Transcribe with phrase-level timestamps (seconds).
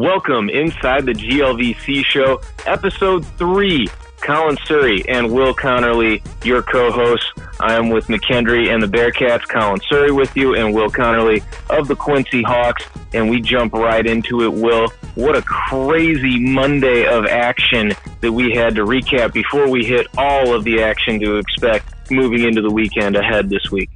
[0.00, 3.86] Welcome inside the GLVC show, episode three.
[4.22, 7.30] Colin Surrey and Will Connerly, your co-hosts.
[7.60, 9.46] I am with McKendree and the Bearcats.
[9.46, 12.82] Colin Surrey with you and Will Connerly of the Quincy Hawks.
[13.12, 14.54] And we jump right into it.
[14.54, 20.06] Will, what a crazy Monday of action that we had to recap before we hit
[20.16, 23.90] all of the action to expect moving into the weekend ahead this week.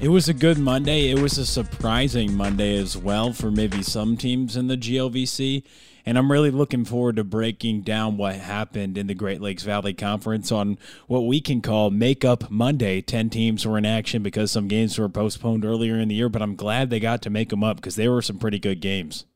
[0.00, 1.10] It was a good Monday.
[1.10, 5.62] It was a surprising Monday as well for maybe some teams in the GLVC.
[6.06, 9.92] And I'm really looking forward to breaking down what happened in the Great Lakes Valley
[9.92, 13.02] Conference on what we can call Makeup Monday.
[13.02, 16.40] 10 teams were in action because some games were postponed earlier in the year, but
[16.40, 19.26] I'm glad they got to make them up because they were some pretty good games.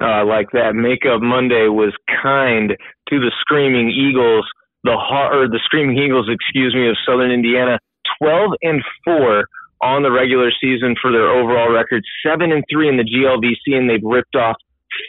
[0.00, 1.92] Uh, like that Makeup Monday was
[2.22, 2.70] kind
[3.08, 4.46] to the Screaming Eagles,
[4.84, 7.80] the or the Screaming Eagles, excuse me, of Southern Indiana,
[8.20, 9.44] 12 and 4
[9.82, 13.90] on the regular season for their overall record, 7 and 3 in the GLVC, and
[13.90, 14.56] they've ripped off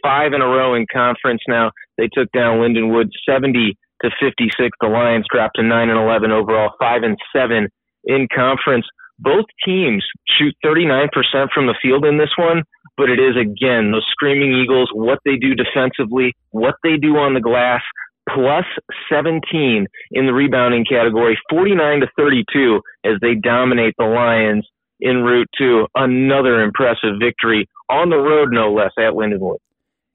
[0.02, 1.72] five in a row in conference now.
[1.98, 4.78] They took down Lindenwood 70 to 56.
[4.82, 7.68] The Lions dropped to 9 and 11 overall, 5 and 7
[8.06, 8.86] in conference.
[9.20, 11.10] Both teams shoot 39%
[11.54, 12.64] from the field in this one,
[12.98, 17.34] but it is again those screaming Eagles, what they do defensively, what they do on
[17.34, 17.82] the glass,
[18.30, 18.66] plus
[19.12, 24.68] 17 in the rebounding category, 49 to 32 as they dominate the Lions
[25.04, 29.58] en route to another impressive victory on the road, no less, at Lindenwood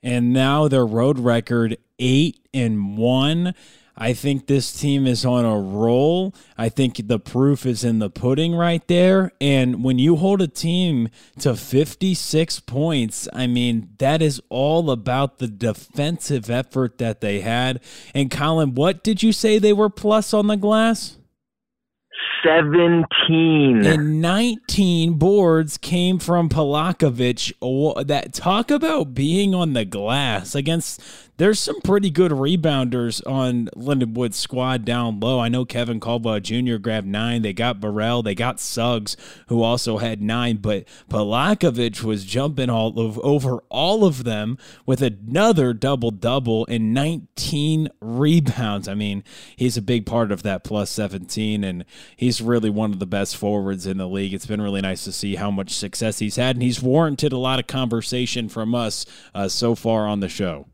[0.02, 3.54] and now their road record eight and one.
[4.00, 6.32] I think this team is on a roll.
[6.56, 9.32] I think the proof is in the pudding right there.
[9.40, 11.08] And when you hold a team
[11.40, 17.80] to 56 points, I mean, that is all about the defensive effort that they had.
[18.14, 21.16] And Colin, what did you say they were plus on the glass?
[22.44, 23.84] 17.
[23.84, 27.52] And 19 boards came from Polakovich.
[28.06, 31.02] That talk about being on the glass against
[31.38, 35.38] there's some pretty good rebounders on Lindenwood's squad down low.
[35.38, 36.76] I know Kevin Caldwell Jr.
[36.76, 37.42] grabbed nine.
[37.42, 38.24] They got Burrell.
[38.24, 39.16] They got Suggs,
[39.46, 40.56] who also had nine.
[40.56, 46.92] But Polakovich was jumping all of, over all of them with another double double and
[46.92, 48.88] 19 rebounds.
[48.88, 49.22] I mean,
[49.54, 51.84] he's a big part of that plus 17, and
[52.16, 54.34] he's really one of the best forwards in the league.
[54.34, 57.38] It's been really nice to see how much success he's had, and he's warranted a
[57.38, 59.06] lot of conversation from us
[59.36, 60.66] uh, so far on the show.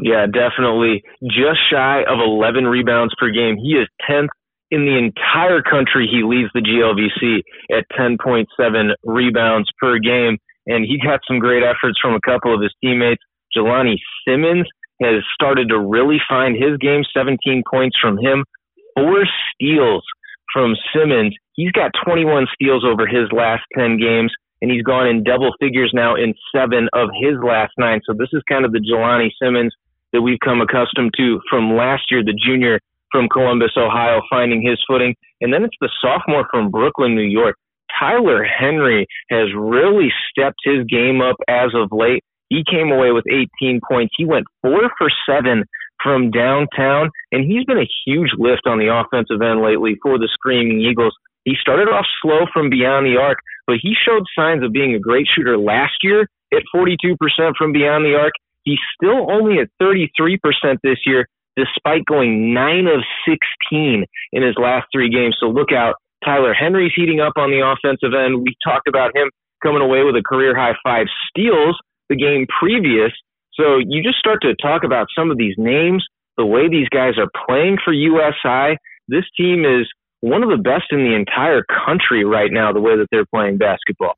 [0.00, 1.02] Yeah, definitely.
[1.24, 3.56] Just shy of 11 rebounds per game.
[3.56, 4.28] He is 10th
[4.70, 6.08] in the entire country.
[6.10, 7.42] He leads the GLVC
[7.76, 10.38] at 10.7 rebounds per game.
[10.66, 13.22] And he got some great efforts from a couple of his teammates.
[13.56, 14.66] Jelani Simmons
[15.02, 17.02] has started to really find his game.
[17.16, 18.44] 17 points from him,
[18.94, 20.04] four steals
[20.52, 21.34] from Simmons.
[21.54, 25.90] He's got 21 steals over his last 10 games, and he's gone in double figures
[25.94, 28.00] now in seven of his last nine.
[28.04, 29.74] So this is kind of the Jelani Simmons
[30.12, 32.80] that we've come accustomed to from last year, the junior
[33.10, 35.14] from Columbus, Ohio, finding his footing.
[35.40, 37.56] And then it's the sophomore from Brooklyn, New York.
[37.98, 42.22] Tyler Henry has really stepped his game up as of late.
[42.48, 44.14] He came away with 18 points.
[44.16, 45.64] He went four for seven
[46.02, 50.28] from downtown, and he's been a huge lift on the offensive end lately for the
[50.32, 51.14] Screaming Eagles.
[51.44, 54.98] He started off slow from beyond the arc, but he showed signs of being a
[54.98, 57.16] great shooter last year at 42%
[57.56, 58.32] from beyond the ark.
[58.64, 60.38] He's still only at 33%
[60.82, 61.26] this year,
[61.56, 65.36] despite going 9 of 16 in his last three games.
[65.40, 65.94] So look out.
[66.24, 68.42] Tyler Henry's heating up on the offensive end.
[68.42, 69.30] We talked about him
[69.62, 73.12] coming away with a career high five steals the game previous.
[73.54, 76.04] So you just start to talk about some of these names,
[76.36, 78.76] the way these guys are playing for USI.
[79.08, 79.88] This team is
[80.20, 83.58] one of the best in the entire country right now, the way that they're playing
[83.58, 84.14] basketball.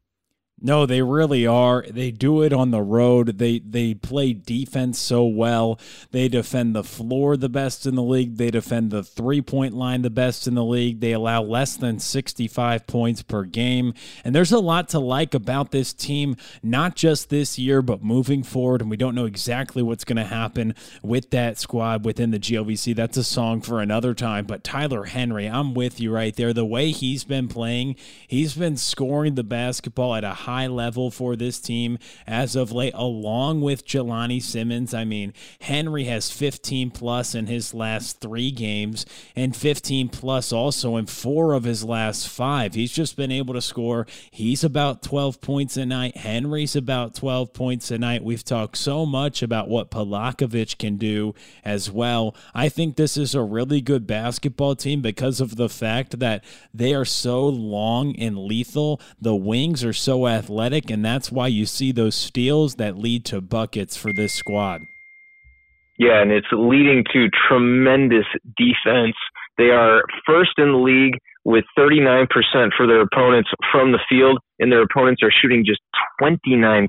[0.63, 1.85] No, they really are.
[1.89, 3.39] They do it on the road.
[3.39, 5.81] They they play defense so well.
[6.11, 8.37] They defend the floor the best in the league.
[8.37, 11.01] They defend the three-point line the best in the league.
[11.01, 13.95] They allow less than 65 points per game.
[14.23, 18.43] And there's a lot to like about this team, not just this year, but moving
[18.43, 18.83] forward.
[18.83, 22.95] And we don't know exactly what's going to happen with that squad within the GLVC.
[22.95, 24.45] That's a song for another time.
[24.45, 26.53] But Tyler Henry, I'm with you right there.
[26.53, 27.97] The way he's been playing,
[28.29, 32.73] he's been scoring the basketball at a high high level for this team as of
[32.73, 34.93] late, along with Jelani Simmons.
[34.93, 39.07] I mean, Henry has 15 plus in his last three games
[39.37, 42.75] and 15 plus also in four of his last five.
[42.75, 44.09] He's just been able to score.
[44.29, 46.17] He's about 12 points a night.
[46.17, 48.25] Henry's about 12 points a night.
[48.25, 51.33] We've talked so much about what Polakovich can do
[51.65, 52.35] as well.
[52.55, 56.43] I think this is a really good basketball team because of the fact that
[56.75, 59.01] they are so long and lethal.
[59.21, 63.25] The wings are so athletic athletic, and that's why you see those steals that lead
[63.27, 64.87] to buckets for this squad.
[65.99, 68.25] Yeah, and it's leading to tremendous
[68.57, 69.17] defense.
[69.59, 72.27] They are first in the league with 39%
[72.75, 75.81] for their opponents from the field, and their opponents are shooting just
[76.23, 76.89] 29%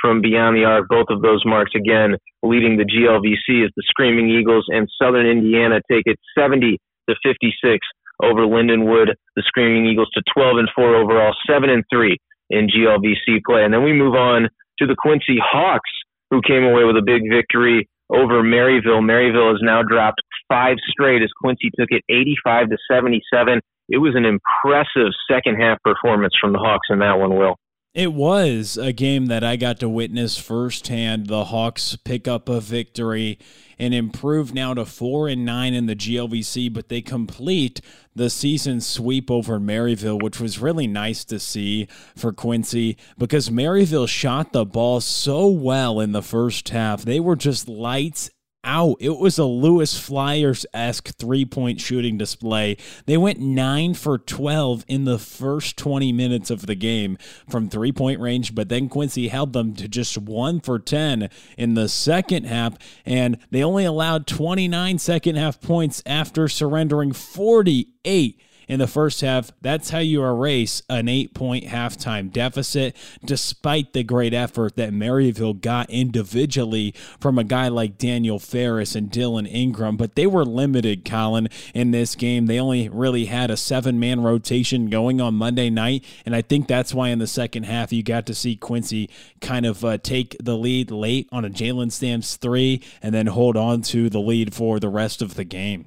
[0.00, 0.88] from beyond the arc.
[0.88, 5.80] Both of those marks, again, leading the GLVC as the Screaming Eagles and Southern Indiana
[5.90, 6.78] take it 70
[7.08, 7.86] to 56
[8.22, 9.12] over Lindenwood.
[9.36, 12.16] The Screaming Eagles to 12 and 4 overall, 7 and 3
[12.50, 13.64] in GLVC play.
[13.64, 14.48] And then we move on
[14.78, 15.90] to the Quincy Hawks,
[16.30, 19.02] who came away with a big victory over Maryville.
[19.02, 23.60] Maryville has now dropped five straight as Quincy took it 85 to 77.
[23.88, 27.56] It was an impressive second half performance from the Hawks in that one, Will.
[27.96, 31.28] It was a game that I got to witness firsthand.
[31.28, 33.38] The Hawks pick up a victory
[33.78, 37.80] and improve now to four and nine in the GLVC, but they complete
[38.14, 44.06] the season sweep over Maryville, which was really nice to see for Quincy because Maryville
[44.06, 47.02] shot the ball so well in the first half.
[47.02, 48.28] They were just lights
[48.66, 48.96] out.
[49.00, 52.76] It was a Lewis Flyers esque three point shooting display.
[53.06, 57.16] They went 9 for 12 in the first 20 minutes of the game
[57.48, 61.74] from three point range, but then Quincy held them to just 1 for 10 in
[61.74, 62.76] the second half,
[63.06, 69.52] and they only allowed 29 second half points after surrendering 48 in the first half.
[69.60, 75.60] That's how you erase an eight point halftime deficit, despite the great effort that Maryville
[75.60, 79.96] got individually from a guy like Daniel Ferris and Dylan Ingram.
[79.96, 82.46] But they were limited, Colin, in this game.
[82.46, 86.04] They only really had a seven man rotation going on Monday night.
[86.24, 89.10] And I think that's why in the second half you got to see Quincy
[89.40, 93.56] kind of uh, take the lead late on a Jalen Stamps three and then hold
[93.56, 95.86] on to the lead for the rest of the game.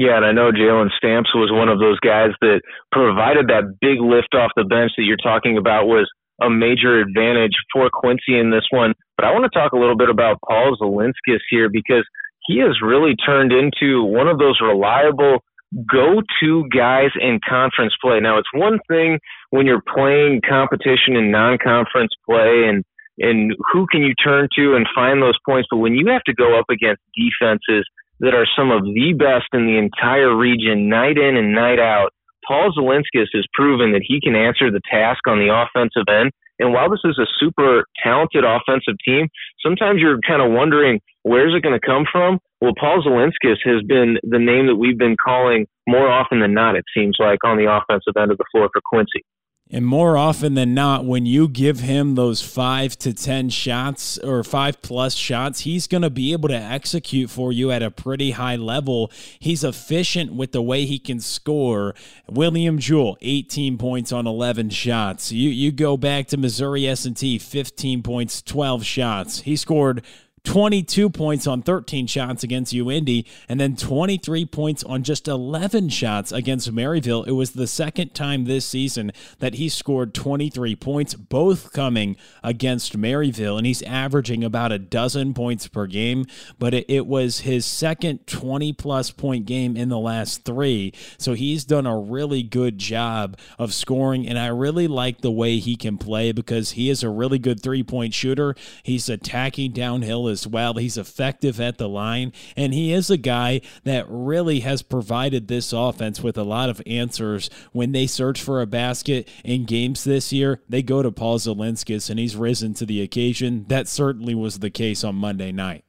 [0.00, 4.00] Yeah, and I know Jalen Stamps was one of those guys that provided that big
[4.00, 6.08] lift off the bench that you're talking about was
[6.40, 8.94] a major advantage for Quincy in this one.
[9.18, 12.08] But I want to talk a little bit about Paul Zilinskas here because
[12.46, 15.44] he has really turned into one of those reliable
[15.84, 18.20] go-to guys in conference play.
[18.20, 19.18] Now, it's one thing
[19.50, 22.84] when you're playing competition in non-conference play and
[23.18, 26.32] and who can you turn to and find those points, but when you have to
[26.32, 27.84] go up against defenses–
[28.20, 32.12] that are some of the best in the entire region, night in and night out.
[32.46, 36.32] Paul Zilinskas has proven that he can answer the task on the offensive end.
[36.58, 39.28] And while this is a super talented offensive team,
[39.64, 42.38] sometimes you're kind of wondering where's it going to come from.
[42.60, 46.76] Well, Paul Zilinskas has been the name that we've been calling more often than not.
[46.76, 49.24] It seems like on the offensive end of the floor for Quincy.
[49.72, 54.42] And more often than not, when you give him those five to 10 shots or
[54.42, 58.32] five plus shots, he's going to be able to execute for you at a pretty
[58.32, 59.12] high level.
[59.38, 61.94] He's efficient with the way he can score.
[62.28, 65.30] William Jewell, 18 points on 11 shots.
[65.30, 69.40] You, you go back to Missouri S&T, 15 points, 12 shots.
[69.42, 70.02] He scored
[70.44, 76.32] 22 points on 13 shots against UIndy, and then 23 points on just 11 shots
[76.32, 77.26] against Maryville.
[77.26, 82.98] It was the second time this season that he scored 23 points, both coming against
[82.98, 86.24] Maryville, and he's averaging about a dozen points per game.
[86.58, 90.92] But it, it was his second 20 plus point game in the last three.
[91.18, 95.58] So he's done a really good job of scoring, and I really like the way
[95.58, 98.54] he can play because he is a really good three point shooter.
[98.82, 100.74] He's attacking downhill as well.
[100.74, 105.72] He's effective at the line, and he is a guy that really has provided this
[105.72, 107.50] offense with a lot of answers.
[107.72, 112.08] When they search for a basket in games this year, they go to Paul Zilinskas,
[112.08, 113.66] and he's risen to the occasion.
[113.68, 115.84] That certainly was the case on Monday night.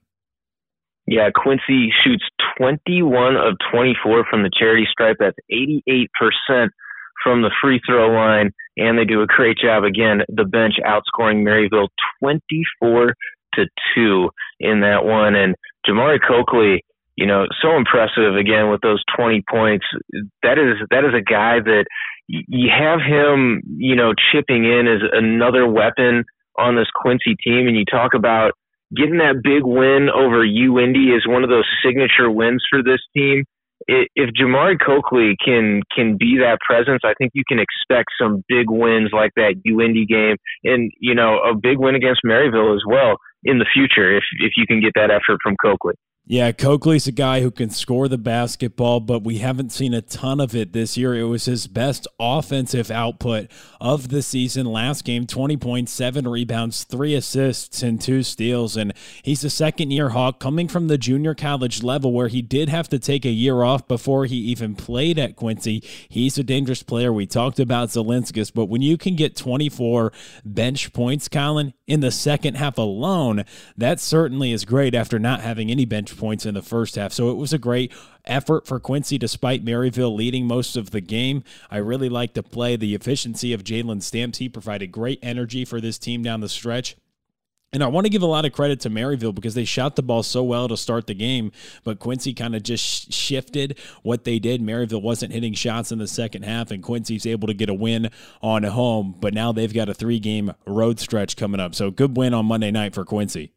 [1.07, 2.24] Yeah, Quincy shoots
[2.57, 5.17] 21 of 24 from the charity stripe.
[5.19, 6.69] That's 88%
[7.24, 10.21] from the free throw line, and they do a great job again.
[10.29, 11.89] The bench outscoring Maryville
[12.21, 13.13] 24
[13.53, 14.29] to two
[14.60, 15.36] in that one.
[15.36, 15.55] And
[15.88, 16.84] Jamari Coakley,
[17.15, 19.86] you know, so impressive again with those 20 points.
[20.43, 21.86] That is that is a guy that
[22.27, 26.24] you have him, you know, chipping in as another weapon
[26.58, 27.67] on this Quincy team.
[27.67, 28.53] And you talk about
[28.96, 33.43] getting that big win over UIndy is one of those signature wins for this team
[33.88, 38.70] if Jamari Coakley can can be that presence, I think you can expect some big
[38.70, 43.17] wins like that UIndy game, and you know a big win against Maryville as well
[43.43, 45.95] in the future if if you can get that effort from Coakley.
[46.28, 50.40] Yeah, Coakley's a guy who can score the basketball, but we haven't seen a ton
[50.40, 51.16] of it this year.
[51.16, 53.50] It was his best offensive output
[53.82, 58.78] of the season last game 20 points, seven rebounds, three assists, and two steals.
[58.78, 62.70] And he's a second year Hawk coming from the junior college level where he did
[62.70, 65.84] have to take a year off before he even played at Quincy.
[66.08, 67.12] He's a dangerous player.
[67.12, 70.13] We talked about Zilinskas, but when you can get 24
[70.46, 73.44] bench points, Colin, in the second half alone,
[73.75, 77.13] that certainly is great after not having any bench points in the first half.
[77.13, 77.91] So it was a great
[78.25, 81.44] effort for Quincy despite Maryville leading most of the game.
[81.70, 84.38] I really like to play the efficiency of Jalen Stamps.
[84.39, 86.96] He provided great energy for this team down the stretch.
[87.74, 90.03] And I want to give a lot of credit to Maryville because they shot the
[90.03, 91.53] ball so well to start the game,
[91.86, 94.62] but Quincy kind of just shifted what they did.
[94.62, 98.10] Maryville wasn't hitting shots in the second half, and Quincy's able to get a win
[98.41, 99.15] on home.
[99.18, 101.74] But now they've got a three game road stretch coming up.
[101.74, 103.53] So good win on Monday night for Quincy.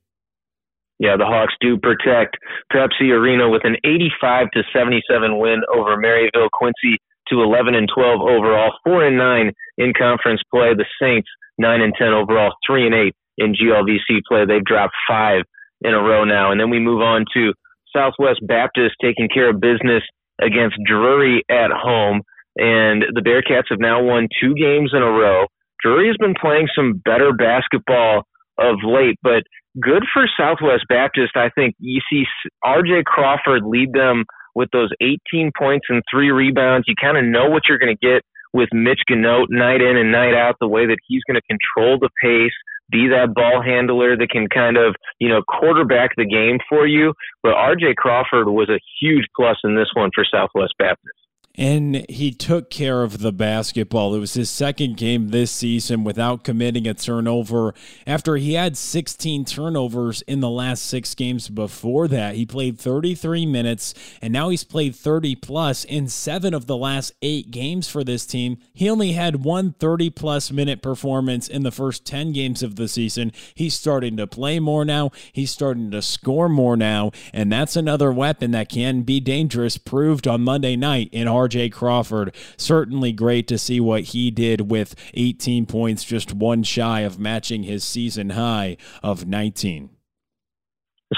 [0.99, 2.37] Yeah, the Hawks do protect
[2.73, 6.51] Pepsi Arena with an 85 to 77 win over Maryville.
[6.53, 6.99] Quincy
[7.29, 10.75] to 11 and 12 overall, 4 and 9 in conference play.
[10.75, 14.45] The Saints 9 and 10 overall, 3 and 8 in GLVC play.
[14.47, 15.43] They've dropped 5
[15.83, 16.51] in a row now.
[16.53, 17.53] And then we move on to
[17.95, 20.03] Southwest Baptist taking care of business
[20.41, 22.23] against Drury at home.
[22.57, 25.47] And the Bearcats have now won two games in a row.
[25.83, 28.27] Drury has been playing some better basketball
[28.59, 29.43] of late, but
[29.81, 31.37] good for Southwest Baptist.
[31.37, 32.25] I think you see
[32.65, 36.87] RJ Crawford lead them with those 18 points and three rebounds.
[36.87, 40.13] You kind of know what you're going to get with Mitch Ganote night in and
[40.13, 42.55] night out, the way that he's going to control the pace,
[42.91, 47.15] be that ball handler that can kind of, you know, quarterback the game for you.
[47.43, 51.24] But RJ Crawford was a huge plus in this one for Southwest Baptist
[51.57, 54.15] and he took care of the basketball.
[54.15, 57.75] It was his second game this season without committing a turnover
[58.07, 62.35] after he had 16 turnovers in the last six games before that.
[62.35, 67.13] He played 33 minutes and now he's played 30 plus in seven of the last
[67.23, 68.59] eight games for this team.
[68.73, 72.89] He only had one 30 plus minute performance in the first 10 games of the
[72.89, 73.33] season.
[73.55, 78.11] He's starting to play more now, he's starting to score more now, and that's another
[78.11, 82.35] weapon that can be dangerous, proved on Monday night in our RJ Crawford.
[82.57, 87.63] Certainly great to see what he did with 18 points, just one shy of matching
[87.63, 89.91] his season high of 19.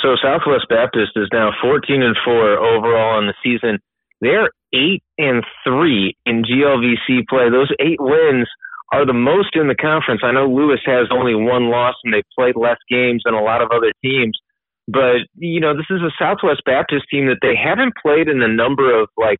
[0.02, 3.78] So Southwest Baptist is now 14 and 4 overall in the season.
[4.20, 7.48] They're 8 and 3 in GLVC play.
[7.50, 8.48] Those 8 wins
[8.92, 10.22] are the most in the conference.
[10.24, 13.62] I know Lewis has only one loss and they've played less games than a lot
[13.62, 14.38] of other teams.
[14.88, 18.48] But, you know, this is a Southwest Baptist team that they haven't played in a
[18.48, 19.38] number of like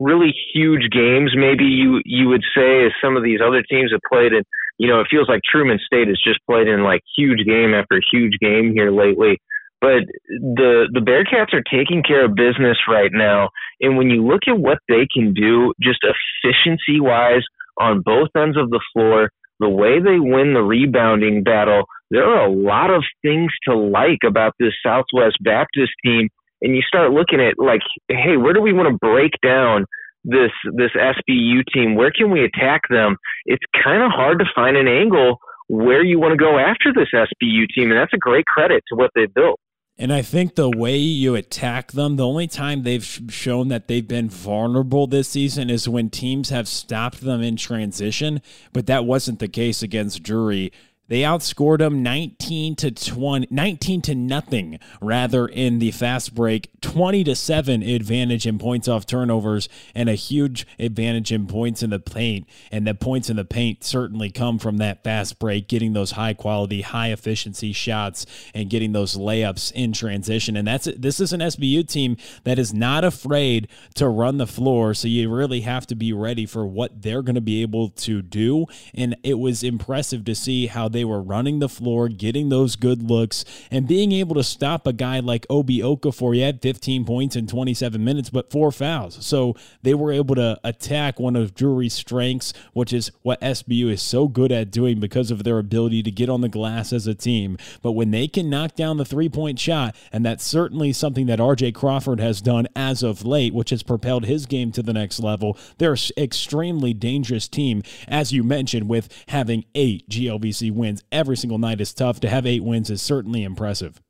[0.00, 4.00] really huge games, maybe you you would say, as some of these other teams have
[4.08, 4.42] played in.
[4.78, 8.00] You know, it feels like Truman State has just played in like huge game after
[8.12, 9.40] huge game here lately.
[9.80, 13.50] But the the Bearcats are taking care of business right now,
[13.80, 17.44] and when you look at what they can do, just efficiency wise
[17.78, 22.46] on both ends of the floor, the way they win the rebounding battle, there are
[22.46, 26.28] a lot of things to like about this Southwest Baptist team
[26.62, 29.84] and you start looking at like, hey, where do we want to break down
[30.24, 31.94] this this SBU team?
[31.94, 33.16] Where can we attack them?
[33.44, 37.08] It's kind of hard to find an angle where you want to go after this
[37.12, 39.58] SBU team, and that's a great credit to what they've built.
[39.98, 44.06] And I think the way you attack them, the only time they've shown that they've
[44.06, 48.42] been vulnerable this season is when teams have stopped them in transition.
[48.74, 50.70] But that wasn't the case against Drury.
[51.08, 57.22] They outscored them 19 to 20, 19 to nothing rather in the fast break, 20
[57.24, 62.00] to 7 advantage in points off turnovers and a huge advantage in points in the
[62.00, 62.48] paint.
[62.72, 66.34] And the points in the paint certainly come from that fast break, getting those high
[66.34, 70.56] quality, high efficiency shots and getting those layups in transition.
[70.56, 74.94] And that's this is an SBU team that is not afraid to run the floor,
[74.94, 78.22] so you really have to be ready for what they're going to be able to
[78.22, 78.66] do.
[78.94, 83.02] And it was impressive to see how they were running the floor, getting those good
[83.02, 86.34] looks, and being able to stop a guy like Obi Okafor.
[86.34, 89.24] He had 15 points in 27 minutes, but four fouls.
[89.24, 94.02] So they were able to attack one of Drury's strengths, which is what SBU is
[94.02, 97.14] so good at doing because of their ability to get on the glass as a
[97.14, 97.58] team.
[97.82, 101.38] But when they can knock down the three point shot, and that's certainly something that
[101.38, 105.20] RJ Crawford has done as of late, which has propelled his game to the next
[105.20, 111.02] level, they're an extremely dangerous team, as you mentioned, with having eight GLVC wins wins
[111.10, 112.20] every single night is tough.
[112.20, 114.00] To have eight wins is certainly impressive.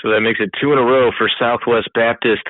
[0.00, 2.42] So that makes it two in a row for Southwest Baptist,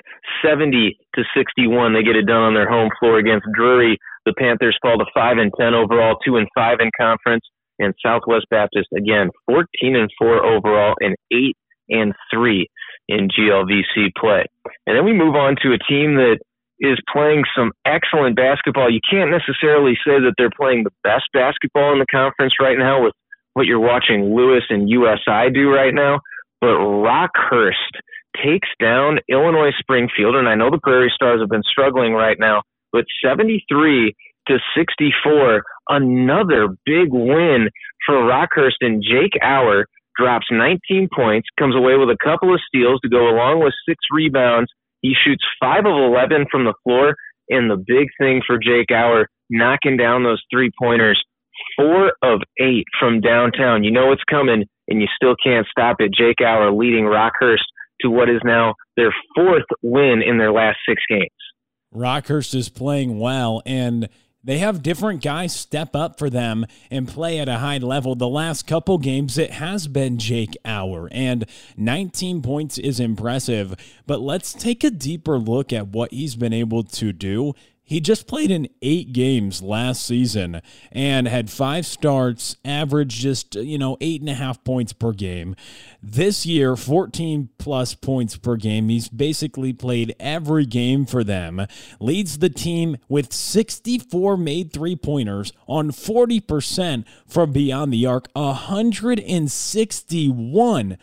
[0.45, 1.95] 70 to 61.
[1.95, 3.99] They get it done on their home floor against Drury.
[4.27, 7.45] The Panthers fall to 5 and 10 overall, 2 and 5 in conference.
[7.79, 9.67] And Southwest Baptist, again, 14
[9.97, 11.57] and 4 overall and 8
[11.89, 12.69] and three
[13.09, 14.45] in GLVC play.
[14.87, 16.39] And then we move on to a team that
[16.85, 18.91] is playing some excellent basketball.
[18.91, 23.03] You can't necessarily say that they're playing the best basketball in the conference right now
[23.03, 23.15] with
[23.55, 26.21] what you're watching Lewis and USI do right now,
[26.61, 27.95] but Rockhurst
[28.43, 32.63] takes down Illinois Springfield, and I know the Prairie Stars have been struggling right now,
[32.93, 34.13] but 73
[34.49, 37.71] to 64, another big win
[38.05, 39.87] for Rockhurst, and Jake Auer
[40.19, 43.99] drops 19 points, comes away with a couple of steals to go along with six
[44.13, 44.71] rebounds
[45.05, 47.15] he shoots five of 11 from the floor.
[47.51, 51.23] And the big thing for Jake Auer, knocking down those three pointers,
[51.77, 53.85] four of eight from downtown.
[53.85, 56.11] You know it's coming, and you still can't stop it.
[56.17, 57.67] Jake Auer leading Rockhurst
[58.01, 61.29] to what is now their fourth win in their last six games.
[61.95, 64.09] Rockhurst is playing well, and
[64.45, 68.15] they have different guys step up for them and play at a high level.
[68.15, 71.47] The last couple games, it has been Jake Auer, and
[71.77, 73.75] 19 points is impressive.
[74.07, 77.55] But let's take a deeper look at what he's been able to do
[77.87, 83.61] he just played in eight games last season and had five starts, averaged just, uh,
[83.61, 85.55] you know, eight and a half points per game.
[86.03, 88.89] This year, 14 plus points per game.
[88.89, 91.67] He's basically played every game for them.
[92.01, 100.97] Leads the team with 64 made three pointers on 40% from beyond the arc, 161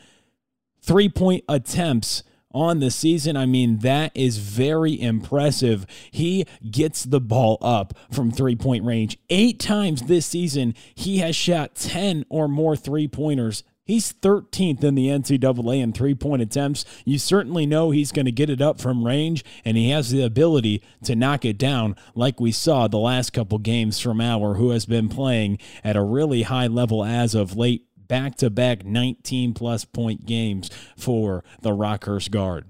[0.83, 3.37] three point attempts on the season.
[3.37, 5.85] I mean, that is very impressive.
[6.11, 9.17] He gets the ball up from three point range.
[9.29, 13.63] Eight times this season, he has shot 10 or more three pointers.
[13.83, 16.85] He's 13th in the NCAA in three point attempts.
[17.03, 20.23] You certainly know he's going to get it up from range, and he has the
[20.23, 24.69] ability to knock it down, like we saw the last couple games from Auer, who
[24.69, 29.53] has been playing at a really high level as of late back to back 19
[29.53, 32.65] plus point games for the Rockhurst guard.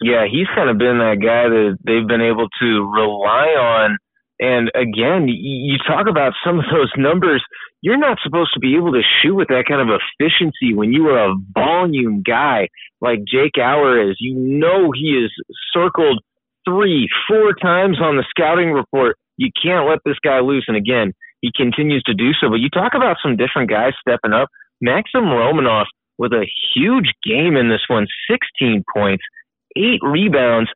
[0.00, 3.98] Yeah, he's kind of been that guy that they've been able to rely on.
[4.40, 7.44] And again, you talk about some of those numbers.
[7.82, 11.08] You're not supposed to be able to shoot with that kind of efficiency when you
[11.08, 12.68] are a volume guy
[13.02, 14.16] like Jake Auer is.
[14.20, 15.30] You know he is
[15.74, 16.22] circled
[16.66, 19.16] three, four times on the scouting report.
[19.36, 20.64] You can't let this guy loose.
[20.66, 22.48] And again, he continues to do so.
[22.48, 24.48] But you talk about some different guys stepping up.
[24.80, 25.86] Maxim Romanov
[26.18, 29.24] with a huge game in this one 16 points,
[29.76, 30.70] eight rebounds,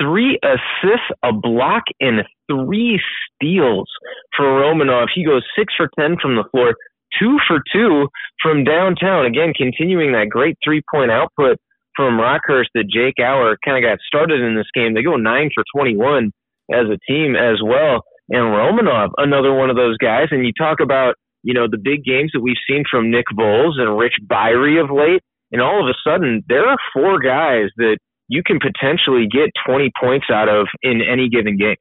[0.00, 3.00] three assists, a block, and three
[3.34, 3.88] steals
[4.36, 5.06] for Romanov.
[5.14, 6.74] He goes six for 10 from the floor,
[7.18, 8.08] two for two
[8.42, 9.26] from downtown.
[9.26, 11.58] Again, continuing that great three point output
[11.96, 14.94] from Rockhurst that Jake Auer kind of got started in this game.
[14.94, 16.32] They go nine for 21
[16.72, 20.28] as a team as well and Romanov, another one of those guys.
[20.30, 23.78] And you talk about, you know, the big games that we've seen from Nick Voles
[23.78, 27.98] and Rich Byrie of late, and all of a sudden there are four guys that
[28.28, 31.76] you can potentially get 20 points out of in any given game.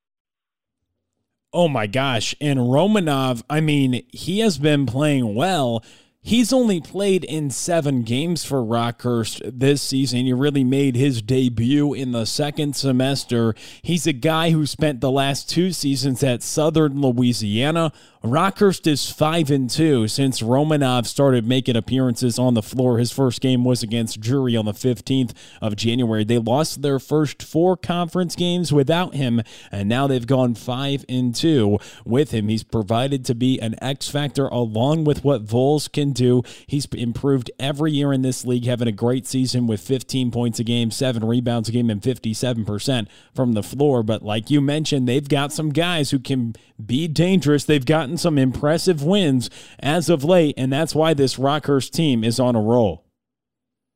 [1.53, 2.33] Oh my gosh.
[2.39, 5.83] And Romanov, I mean, he has been playing well.
[6.23, 10.27] He's only played in seven games for Rockhurst this season.
[10.27, 13.55] He really made his debut in the second semester.
[13.81, 17.91] He's a guy who spent the last two seasons at Southern Louisiana,
[18.23, 22.99] Rockhurst is 5 and 2 since Romanov started making appearances on the floor.
[22.99, 26.23] His first game was against Drury on the 15th of January.
[26.23, 31.33] They lost their first four conference games without him, and now they've gone 5 and
[31.33, 32.47] 2 with him.
[32.47, 36.43] He's provided to be an X factor along with what Voles can do.
[36.67, 40.63] He's improved every year in this league, having a great season with 15 points a
[40.63, 44.03] game, 7 rebounds a game, and 57% from the floor.
[44.03, 46.53] But like you mentioned, they've got some guys who can
[46.85, 47.65] be dangerous.
[47.65, 52.39] They've gotten some impressive wins as of late, and that's why this Rockhurst team is
[52.39, 53.05] on a roll.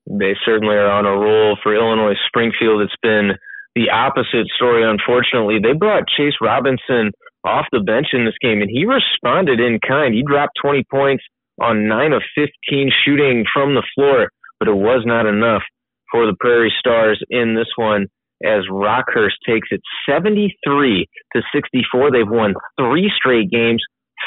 [0.08, 1.58] They certainly are on a roll.
[1.64, 3.32] For Illinois Springfield, it's been
[3.76, 5.60] the opposite story, unfortunately.
[5.62, 7.12] They brought Chase Robinson
[7.44, 10.14] off the bench in this game, and he responded in kind.
[10.14, 11.24] He dropped 20 points
[11.62, 15.64] on 9 of 15 shooting from the floor, but it was not enough
[16.12, 18.08] for the Prairie Stars in this one
[18.44, 22.12] as Rockhurst takes it 73 to 64.
[22.12, 23.84] They've won three straight games,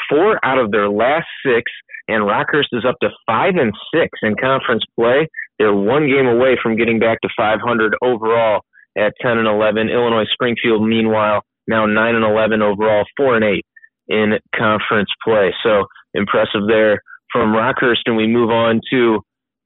[0.09, 1.71] four out of their last six,
[2.07, 5.27] and Rockhurst is up to five and six in conference play.
[5.57, 8.61] They're one game away from getting back to 500 overall
[8.97, 9.89] at 10 and 11.
[9.89, 13.65] Illinois Springfield, meanwhile, now 9 and 11 overall, 4 and 8
[14.07, 15.53] in conference play.
[15.63, 18.07] So impressive there from Rockhurst.
[18.07, 19.19] And we move on to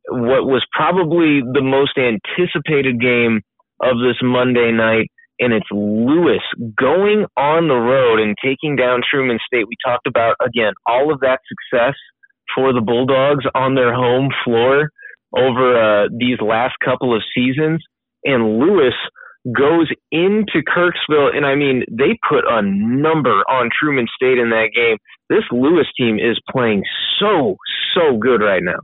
[0.10, 3.42] what was probably the most anticipated game
[3.82, 5.08] of this Monday night,
[5.40, 6.44] and it's Lewis
[6.78, 9.68] going on the road and taking down Truman State.
[9.68, 11.96] We talked about, again, all of that success
[12.56, 14.90] for the Bulldogs on their home floor.
[15.36, 17.84] over uh, these last couple of seasons.
[18.24, 18.94] And Lewis
[19.58, 24.70] goes into Kirksville, and I mean, they put a number on Truman State in that
[24.74, 24.98] game.
[25.30, 26.84] This Lewis team is playing
[27.20, 27.58] so,
[27.94, 28.80] so good right now.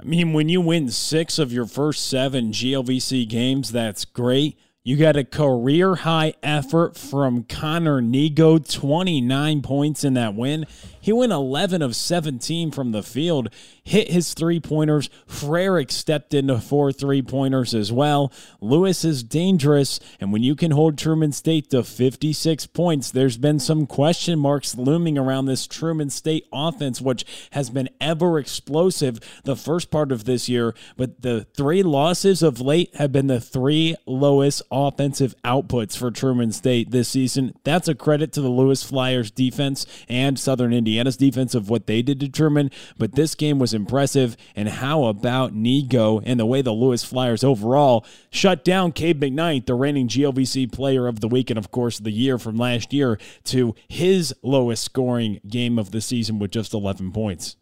[0.00, 4.58] I mean, when you win six of your first seven GLVC games, that's great.
[4.86, 10.66] You got a career high effort from Connor Nigo, 29 points in that win.
[11.00, 13.48] He went 11 of 17 from the field,
[13.82, 15.08] hit his three pointers.
[15.26, 18.30] Frerick stepped into four three pointers as well.
[18.60, 23.60] Lewis is dangerous, and when you can hold Truman State to 56 points, there's been
[23.60, 29.56] some question marks looming around this Truman State offense, which has been ever explosive the
[29.56, 30.74] first part of this year.
[30.98, 36.50] But the three losses of late have been the three lowest offensive outputs for Truman
[36.50, 37.54] State this season.
[37.62, 42.02] That's a credit to the Lewis Flyers defense and Southern Indiana's defense of what they
[42.02, 44.36] did determine, but this game was impressive.
[44.56, 49.66] And how about Nigo and the way the Lewis Flyers overall shut down Cade McKnight,
[49.66, 53.18] the reigning GLVC player of the week and, of course, the year from last year,
[53.44, 57.56] to his lowest scoring game of the season with just 11 points?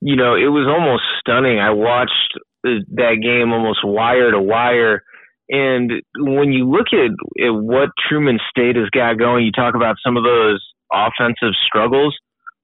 [0.00, 1.58] You know, it was almost stunning.
[1.58, 5.04] I watched uh, that game almost wire to wire.
[5.48, 7.10] And when you look at,
[7.44, 12.16] at what Truman State has got going, you talk about some of those offensive struggles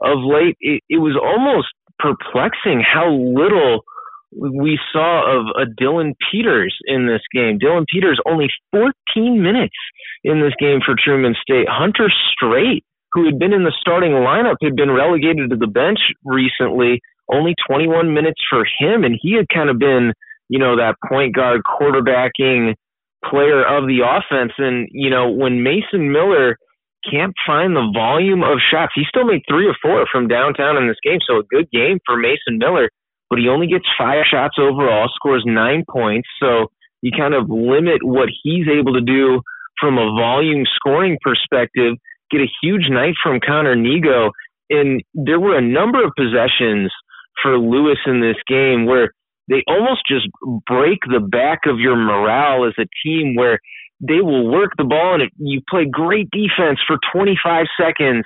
[0.03, 1.69] of late, it, it was almost
[1.99, 3.85] perplexing how little
[4.35, 7.59] we saw of a Dylan Peters in this game.
[7.59, 9.77] Dylan Peters only 14 minutes
[10.25, 11.67] in this game for Truman State.
[11.69, 15.99] Hunter Straight, who had been in the starting lineup, had been relegated to the bench
[16.25, 17.01] recently.
[17.33, 20.13] Only 21 minutes for him, and he had kind of been,
[20.49, 22.75] you know, that point guard quarterbacking
[23.25, 24.53] player of the offense.
[24.59, 26.57] And you know, when Mason Miller
[27.11, 28.93] can't find the volume of shots.
[28.95, 31.99] He still made three or four from downtown in this game, so a good game
[32.07, 32.91] for Mason Miller,
[33.29, 36.29] but he only gets five shots overall, scores nine points.
[36.41, 36.67] So
[37.03, 39.41] you kind of limit what he's able to do
[39.81, 41.95] from a volume scoring perspective.
[42.31, 44.31] Get a huge night from Connor Nigo.
[44.71, 46.93] And there were a number of possessions
[47.43, 49.11] for Lewis in this game where
[49.49, 50.27] they almost just
[50.67, 53.59] break the back of your morale as a team where
[54.01, 58.25] they will work the ball and you play great defense for 25 seconds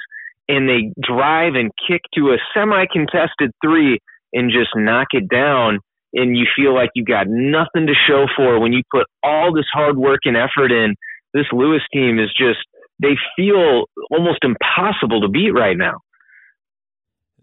[0.49, 3.99] and they drive and kick to a semi contested three
[4.33, 5.81] and just knock it down.
[6.13, 9.67] And you feel like you got nothing to show for when you put all this
[9.73, 10.95] hard work and effort in.
[11.35, 12.61] This Lewis team is just
[13.01, 15.99] they feel almost impossible to beat right now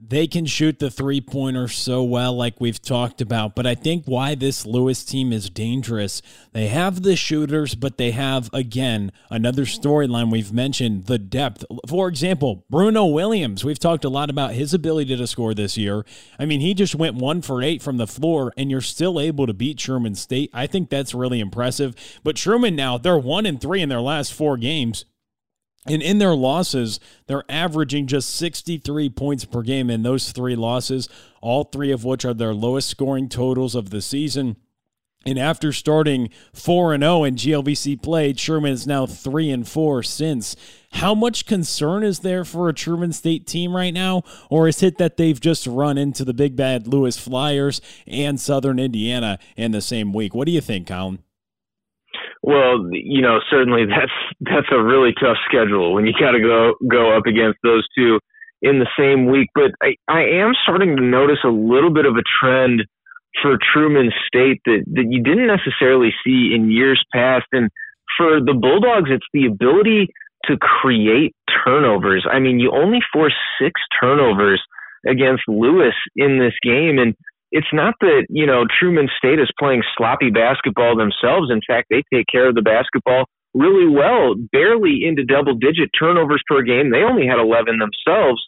[0.09, 3.55] they can shoot the three pointer so well, like we've talked about.
[3.55, 8.11] But I think why this Lewis team is dangerous, they have the shooters, but they
[8.11, 11.63] have, again, another storyline we've mentioned the depth.
[11.87, 16.05] For example, Bruno Williams, we've talked a lot about his ability to score this year.
[16.37, 19.47] I mean, he just went one for eight from the floor, and you're still able
[19.47, 20.49] to beat Truman State.
[20.53, 21.95] I think that's really impressive.
[22.23, 25.05] But Truman now, they're one and three in their last four games.
[25.85, 31.09] And in their losses, they're averaging just 63 points per game in those three losses,
[31.41, 34.55] all three of which are their lowest scoring totals of the season.
[35.25, 40.03] And after starting 4 and 0 in GLVC play, Truman is now 3 and 4
[40.03, 40.55] since.
[40.93, 44.23] How much concern is there for a Truman State team right now?
[44.49, 48.79] Or is it that they've just run into the big bad Lewis Flyers and Southern
[48.79, 50.35] Indiana in the same week?
[50.35, 51.19] What do you think, Colin?
[52.43, 56.75] Well, you know, certainly that's that's a really tough schedule when you got to go
[56.85, 58.19] go up against those two
[58.61, 59.49] in the same week.
[59.55, 62.83] But I, I am starting to notice a little bit of a trend
[63.41, 67.45] for Truman State that that you didn't necessarily see in years past.
[67.53, 67.69] And
[68.17, 70.09] for the Bulldogs, it's the ability
[70.45, 72.27] to create turnovers.
[72.29, 74.61] I mean, you only forced six turnovers
[75.07, 77.15] against Lewis in this game, and
[77.53, 81.53] it's not that, you know, Truman State is playing sloppy basketball themselves.
[81.53, 86.41] In fact, they take care of the basketball really well, barely into double digit turnovers
[86.49, 86.89] per game.
[86.89, 88.41] They only had 11 themselves.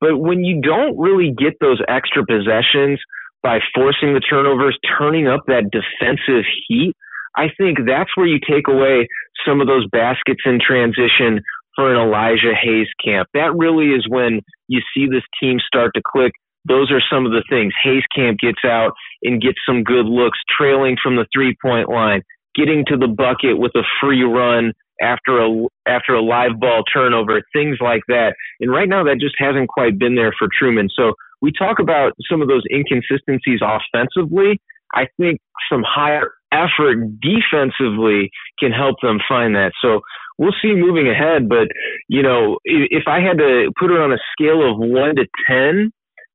[0.00, 3.02] But when you don't really get those extra possessions
[3.42, 6.94] by forcing the turnovers, turning up that defensive heat,
[7.34, 9.08] I think that's where you take away
[9.44, 11.42] some of those baskets in transition
[11.74, 13.26] for an Elijah Hayes camp.
[13.34, 16.30] That really is when you see this team start to click
[16.64, 17.72] those are some of the things.
[17.82, 22.22] Hayes Camp gets out and gets some good looks, trailing from the three point line,
[22.54, 27.42] getting to the bucket with a free run after a after a live ball turnover,
[27.52, 28.34] things like that.
[28.60, 30.88] And right now, that just hasn't quite been there for Truman.
[30.94, 34.60] So we talk about some of those inconsistencies offensively.
[34.94, 39.72] I think some higher effort defensively can help them find that.
[39.82, 40.00] So
[40.38, 41.48] we'll see moving ahead.
[41.48, 41.68] But
[42.08, 45.92] you know, if I had to put it on a scale of one to ten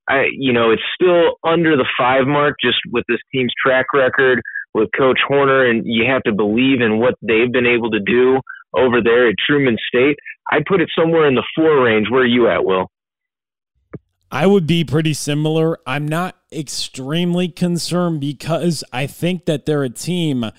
[0.10, 4.41] I, you know, it's still under the five mark just with this team's track record
[4.74, 8.39] with Coach Horner, and you have to believe in what they've been able to do
[8.76, 10.17] over there at Truman State.
[10.52, 12.08] I'd put it somewhere in the four range.
[12.10, 12.89] Where are you at, Will?
[14.32, 15.80] I would be pretty similar.
[15.88, 20.52] I'm not extremely concerned because I think that they're a team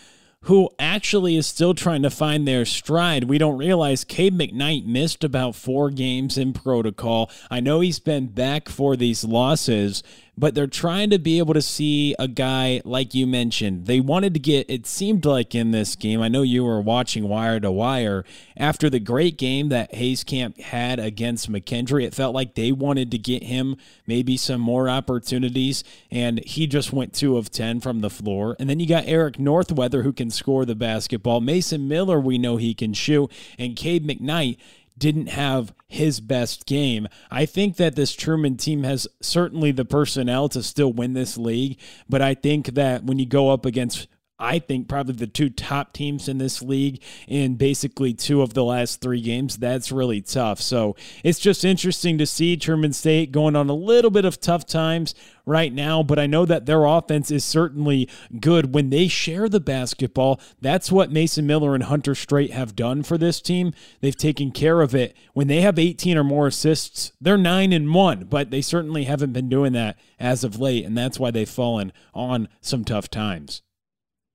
[0.42, 3.24] who actually is still trying to find their stride.
[3.24, 7.30] We don't realize Cade McKnight missed about four games in protocol.
[7.50, 10.02] I know he's been back for these losses,
[10.38, 13.86] but they're trying to be able to see a guy like you mentioned.
[13.86, 17.28] They wanted to get, it seemed like in this game, I know you were watching
[17.28, 18.24] wire to wire,
[18.56, 23.10] after the great game that Hayes Camp had against McKendree, it felt like they wanted
[23.10, 28.00] to get him maybe some more opportunities, and he just went two of 10 from
[28.00, 28.56] the floor.
[28.58, 31.40] And then you got Eric Northweather who can score the basketball.
[31.40, 34.58] Mason Miller, we know he can shoot, and Cade McKnight
[34.98, 37.08] didn't have his best game.
[37.30, 41.78] I think that this Truman team has certainly the personnel to still win this league,
[42.08, 44.08] but I think that when you go up against
[44.38, 48.64] I think probably the two top teams in this league in basically two of the
[48.64, 49.56] last three games.
[49.56, 50.60] That's really tough.
[50.60, 54.64] So it's just interesting to see Truman State going on a little bit of tough
[54.64, 59.48] times right now, but I know that their offense is certainly good when they share
[59.48, 60.40] the basketball.
[60.60, 63.72] That's what Mason Miller and Hunter Straight have done for this team.
[64.00, 65.16] They've taken care of it.
[65.32, 69.32] When they have 18 or more assists, they're 9 and 1, but they certainly haven't
[69.32, 73.62] been doing that as of late, and that's why they've fallen on some tough times.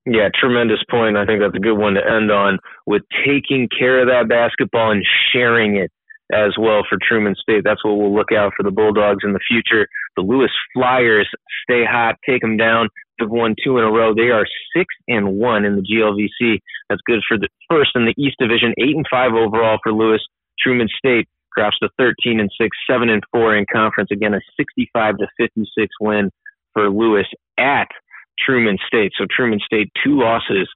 [0.05, 1.15] Yeah, tremendous point.
[1.15, 4.91] I think that's a good one to end on with taking care of that basketball
[4.91, 5.91] and sharing it
[6.33, 7.63] as well for Truman State.
[7.63, 9.87] That's what we'll look out for the Bulldogs in the future.
[10.17, 11.29] The Lewis Flyers
[11.63, 12.89] stay hot, take them down.
[13.19, 14.13] They've won two in a row.
[14.13, 16.59] They are six and one in the GLVC.
[16.89, 18.73] That's good for the first in the East Division.
[18.77, 20.21] Eight and five overall for Lewis.
[20.59, 24.09] Truman State drops to 13 and six, seven and four in conference.
[24.11, 26.31] Again, a 65 to 56 win
[26.73, 27.87] for Lewis at
[28.39, 29.11] Truman State.
[29.17, 30.67] So Truman State, two losses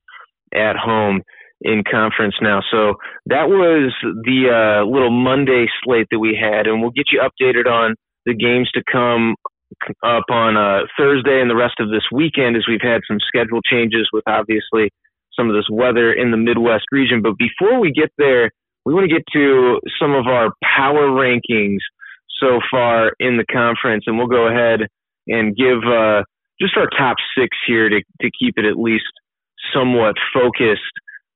[0.54, 1.22] at home
[1.62, 2.62] in conference now.
[2.72, 7.22] So that was the uh, little Monday slate that we had, and we'll get you
[7.22, 9.36] updated on the games to come
[10.04, 13.62] up on uh, Thursday and the rest of this weekend as we've had some schedule
[13.62, 14.90] changes with obviously
[15.38, 17.22] some of this weather in the Midwest region.
[17.22, 18.50] But before we get there,
[18.86, 21.80] we want to get to some of our power rankings
[22.40, 24.88] so far in the conference, and we'll go ahead
[25.28, 26.24] and give uh,
[26.60, 29.06] just our top six here to to keep it at least
[29.74, 30.82] somewhat focused.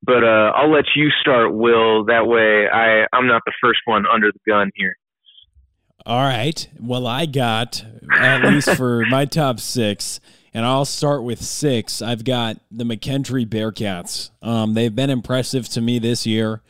[0.03, 2.05] But uh, I'll let you start, Will.
[2.05, 4.95] That way, I I'm not the first one under the gun here.
[6.05, 6.67] All right.
[6.79, 10.19] Well, I got at least for my top six,
[10.53, 12.01] and I'll start with six.
[12.01, 14.31] I've got the McKendree Bearcats.
[14.41, 16.61] Um, they've been impressive to me this year.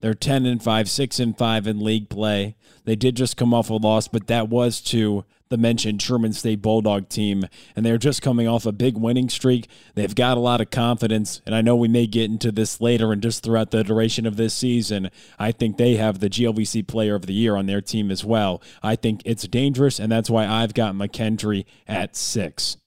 [0.00, 2.56] They're ten and five, six and five in league play.
[2.88, 6.62] They did just come off a loss, but that was to the mentioned Truman State
[6.62, 7.44] Bulldog team,
[7.76, 9.68] and they're just coming off a big winning streak.
[9.94, 13.12] They've got a lot of confidence, and I know we may get into this later
[13.12, 15.10] and just throughout the duration of this season.
[15.38, 18.62] I think they have the GLVC Player of the Year on their team as well.
[18.82, 22.78] I think it's dangerous, and that's why I've got McKendree at six.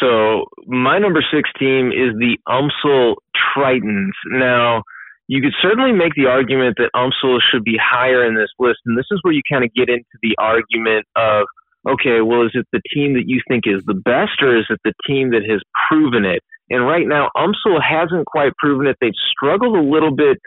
[0.00, 3.14] So my number six team is the UMSL
[3.56, 4.10] Tritons.
[4.32, 4.82] Now
[5.28, 8.80] you could certainly make the argument that UMSL should be higher in this list.
[8.84, 11.46] And this is where you kind of get into the argument of,
[11.88, 14.80] okay, well, is it the team that you think is the best or is it
[14.84, 16.42] the team that has proven it?
[16.70, 18.96] And right now, UMSL hasn't quite proven it.
[19.00, 20.38] They've struggled a little bit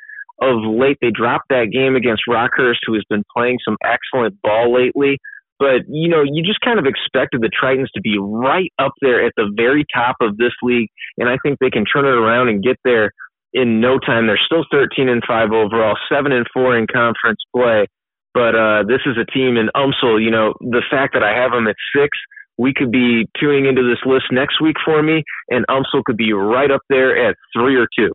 [0.41, 0.97] of late.
[1.01, 5.17] They dropped that game against Rockhurst, who has been playing some excellent ball lately.
[5.59, 9.25] But, you know, you just kind of expected the Tritons to be right up there
[9.25, 10.89] at the very top of this league.
[11.17, 13.11] And I think they can turn it around and get there
[13.53, 14.27] in no time.
[14.27, 17.87] They're still 13 and five overall, seven and four in conference play.
[18.33, 20.23] But uh, this is a team in UMSL.
[20.23, 22.09] You know, the fact that I have them at six,
[22.57, 26.33] we could be tuning into this list next week for me, and UMSL could be
[26.33, 28.11] right up there at three or two.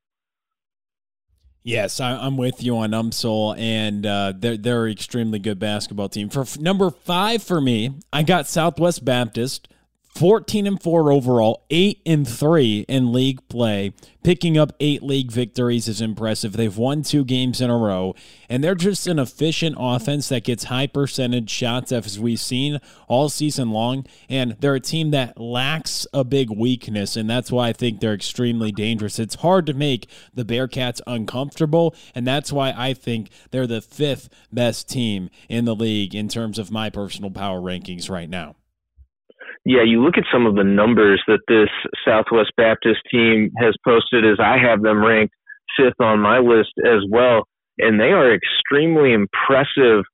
[1.64, 6.09] Yes, I, am with you on UMSL, and uh, they're they're an extremely good basketball
[6.09, 6.29] team.
[6.29, 9.68] For f- number five for me, I got Southwest Baptist.
[10.14, 13.94] 14 and 4 overall, 8 and 3 in league play.
[14.22, 16.53] Picking up 8 league victories is impressive.
[16.53, 18.14] They've won 2 games in a row,
[18.48, 23.31] and they're just an efficient offense that gets high percentage shots as we've seen all
[23.31, 27.72] season long, and they're a team that lacks a big weakness, and that's why I
[27.72, 29.18] think they're extremely dangerous.
[29.18, 34.29] It's hard to make the Bearcats uncomfortable, and that's why I think they're the 5th
[34.53, 38.57] best team in the league in terms of my personal power rankings right now
[39.64, 41.68] yeah, you look at some of the numbers that this
[42.05, 45.35] Southwest Baptist team has posted as I have them ranked
[45.77, 47.44] fifth on my list as well.
[47.79, 50.05] And they are extremely impressive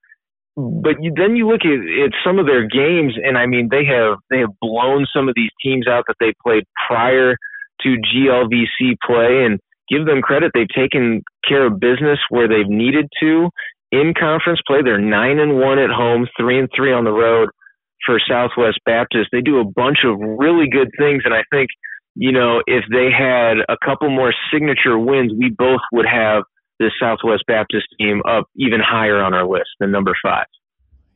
[0.58, 3.84] but you, then you look at, at some of their games, and I mean, they
[3.84, 7.37] have they have blown some of these teams out that they played prior
[7.82, 10.50] to GLVC play, and give them credit.
[10.52, 13.50] They've taken care of business where they've needed to
[13.92, 14.82] in conference play.
[14.82, 17.50] They're nine and one at home, three and three on the road
[18.09, 19.29] for Southwest Baptist.
[19.31, 21.68] They do a bunch of really good things, and I think
[22.14, 26.44] you know if they had a couple more signature wins, we both would have
[26.81, 30.47] this Southwest Baptist team up even higher on our list than number five.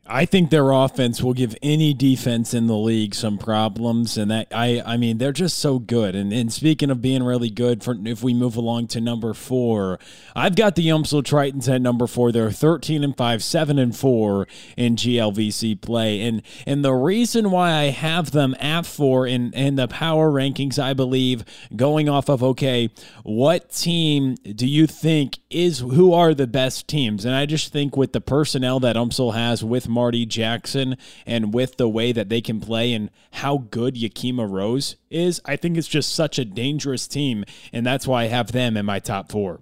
[0.04, 4.48] I think their offense will give any defense in the league some problems, and that
[4.52, 6.16] I I mean they're just so good.
[6.16, 10.00] And and speaking of being really good, for if we move along to number four,
[10.34, 12.32] I've got the UMSL Tritons at number four.
[12.32, 17.70] They're thirteen and five, seven and four in GLVC play, and and the reason why
[17.70, 21.44] I have them at four in in the power rankings, I believe,
[21.76, 22.90] going off of okay,
[23.22, 27.24] what team do you think is who are the best teams?
[27.24, 31.76] And I just think with the personnel that UMSL has with Marty Jackson and with
[31.76, 35.88] the way that they can play and how good Yakima Rose is, I think it's
[35.88, 37.44] just such a dangerous team.
[37.72, 39.61] And that's why I have them in my top four.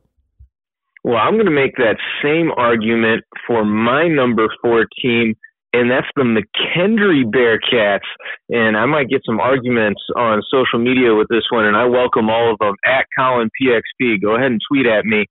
[1.03, 5.35] Well, I'm going to make that same argument for my number four team,
[5.73, 8.09] and that's the McKendree Bearcats.
[8.51, 12.29] And I might get some arguments on social media with this one, and I welcome
[12.29, 14.21] all of them at Colin PXP.
[14.21, 15.25] Go ahead and tweet at me.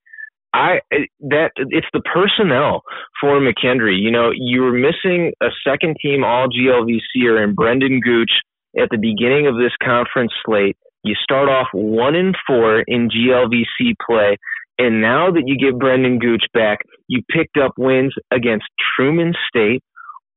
[0.53, 0.79] I
[1.21, 2.81] that it's the personnel
[3.21, 4.01] for McKendree.
[4.01, 8.31] You know, you were missing a second team All GLVCer in Brendan Gooch
[8.79, 10.77] at the beginning of this conference slate.
[11.03, 14.37] You start off one and four in GLVC play,
[14.77, 19.83] and now that you get Brendan Gooch back, you picked up wins against Truman State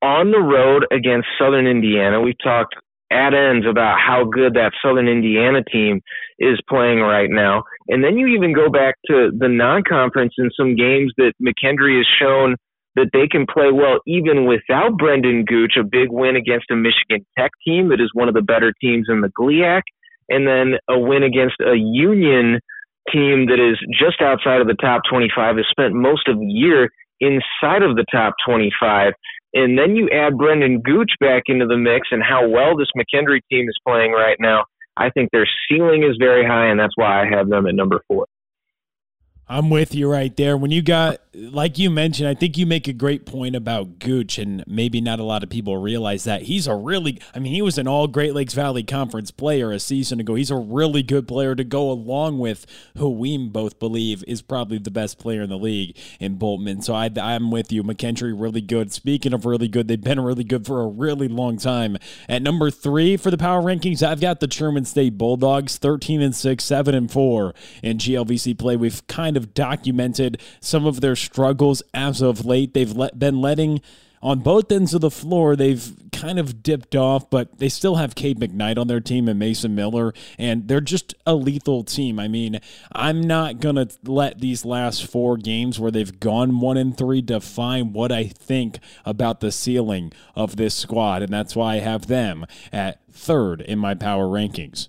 [0.03, 2.21] on the road against Southern Indiana.
[2.21, 2.75] We've talked
[3.13, 6.01] at ends about how good that Southern Indiana team
[6.43, 7.63] is playing right now.
[7.89, 11.99] And then you even go back to the non conference in some games that McKendree
[11.99, 12.57] has shown
[12.95, 17.25] that they can play well even without Brendan Gooch, a big win against a Michigan
[17.39, 19.83] Tech team that is one of the better teams in the GLIAC,
[20.29, 22.61] and then a win against a Union
[23.11, 26.91] team that is just outside of the top 25, has spent most of the year
[27.21, 29.15] inside of the top 25.
[29.55, 33.41] And then you add Brendan Gooch back into the mix and how well this McKendree
[33.51, 34.65] team is playing right now.
[34.97, 38.03] I think their ceiling is very high, and that's why I have them at number
[38.09, 38.27] four.
[39.53, 40.57] I'm with you right there.
[40.57, 44.39] When you got, like you mentioned, I think you make a great point about Gooch,
[44.39, 47.61] and maybe not a lot of people realize that he's a really, I mean, he
[47.61, 50.37] was an all Great Lakes Valley Conference player a season ago.
[50.37, 52.65] He's a really good player to go along with
[52.97, 56.83] who we both believe is probably the best player in the league in Boltman.
[56.83, 57.83] So I, I'm with you.
[57.83, 58.91] McKendree, really good.
[58.91, 61.99] Speaking of really good, they've been really good for a really long time.
[62.27, 66.35] At number three for the power rankings, I've got the Truman State Bulldogs, 13 and
[66.35, 68.77] 6, 7 and 4 in GLVC play.
[68.77, 72.75] We've kind of of documented some of their struggles as of late.
[72.75, 73.81] They've let, been letting
[74.23, 78.15] on both ends of the floor, they've kind of dipped off, but they still have
[78.15, 82.21] Cade McKnight on their team and Mason Miller, and they're just a lethal team.
[82.21, 82.61] I mean,
[82.93, 87.93] I'm not gonna let these last four games where they've gone one and three define
[87.93, 92.47] what I think about the ceiling of this squad, and that's why I have them
[92.73, 94.87] at third in my power rankings.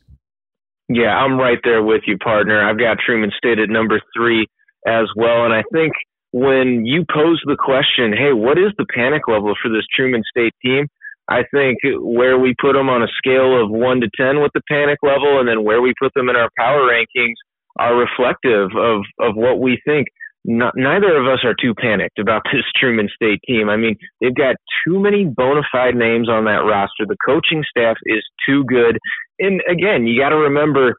[0.90, 2.62] Yeah, I'm right there with you, partner.
[2.62, 4.48] I've got Truman State at number three
[4.86, 5.46] as well.
[5.46, 5.94] And I think
[6.32, 10.54] when you pose the question, hey, what is the panic level for this Truman State
[10.64, 10.88] team?
[11.30, 14.62] I think where we put them on a scale of one to 10 with the
[14.70, 17.36] panic level and then where we put them in our power rankings
[17.80, 20.08] are reflective of, of what we think.
[20.46, 23.70] Not, neither of us are too panicked about this Truman State team.
[23.70, 27.06] I mean, they've got too many bona fide names on that roster.
[27.08, 28.98] The coaching staff is too good
[29.40, 30.96] and again, you got to remember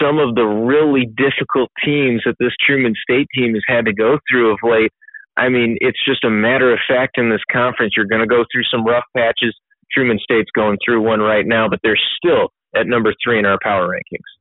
[0.00, 4.18] some of the really difficult teams that this Truman State team has had to go
[4.30, 4.92] through of late.
[5.36, 8.44] I mean, it's just a matter of fact in this conference, you're going to go
[8.52, 9.56] through some rough patches.
[9.92, 13.58] Truman State's going through one right now, but they're still at number three in our
[13.62, 14.37] power rankings.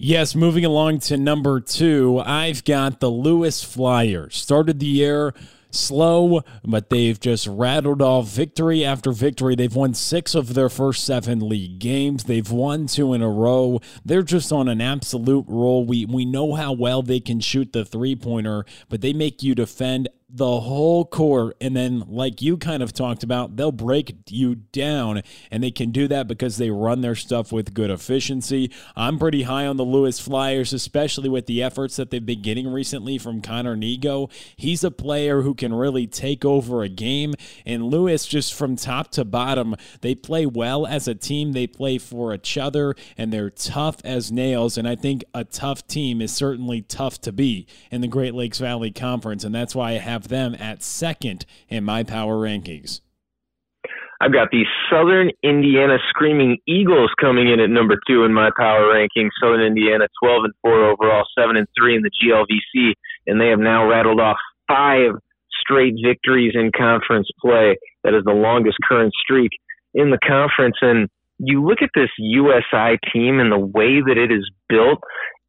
[0.00, 4.36] Yes, moving along to number two, I've got the Lewis Flyers.
[4.36, 5.34] Started the year
[5.72, 9.56] slow, but they've just rattled off victory after victory.
[9.56, 12.24] They've won six of their first seven league games.
[12.24, 13.80] They've won two in a row.
[14.04, 15.84] They're just on an absolute roll.
[15.84, 19.56] We we know how well they can shoot the three pointer, but they make you
[19.56, 21.54] defend the whole core.
[21.58, 25.90] and then like you kind of talked about they'll break you down and they can
[25.90, 28.70] do that because they run their stuff with good efficiency.
[28.94, 32.68] I'm pretty high on the lewis flyers especially with the efforts that they've been getting
[32.68, 37.32] recently from connor niego he's a player who can really take over a game.
[37.64, 41.52] And lewis just from top to bottom they play well as a team.
[41.52, 44.76] They play for each other and they're tough as nails.
[44.76, 48.58] And i think a tough team is certainly tough to beat in the great lakes
[48.58, 49.42] valley conference.
[49.42, 53.00] And that's why i have have them at second in my power rankings.
[54.20, 58.92] I've got the Southern Indiana Screaming Eagles coming in at number two in my power
[58.92, 59.30] ranking.
[59.40, 62.94] Southern Indiana, 12 and four overall, seven and three in the GLVC,
[63.28, 65.12] and they have now rattled off five
[65.60, 67.76] straight victories in conference play.
[68.02, 69.52] That is the longest current streak
[69.94, 70.76] in the conference.
[70.80, 71.08] And
[71.38, 74.98] you look at this USI team and the way that it is built,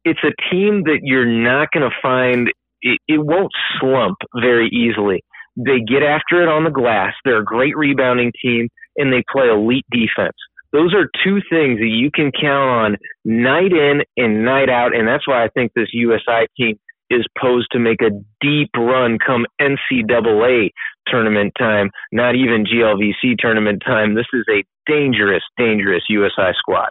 [0.04, 2.52] it's a team that you're not going to find,
[2.82, 5.22] it, it won't slump very easily.
[5.56, 7.14] They get after it on the glass.
[7.24, 10.36] They're a great rebounding team and they play elite defense.
[10.72, 14.94] Those are two things that you can count on night in and night out.
[14.94, 16.78] And that's why I think this USI team
[17.10, 18.10] is posed to make a
[18.40, 20.70] deep run come NCAA
[21.08, 24.14] tournament time, not even GLVC tournament time.
[24.14, 26.90] This is a dangerous, dangerous USI squad.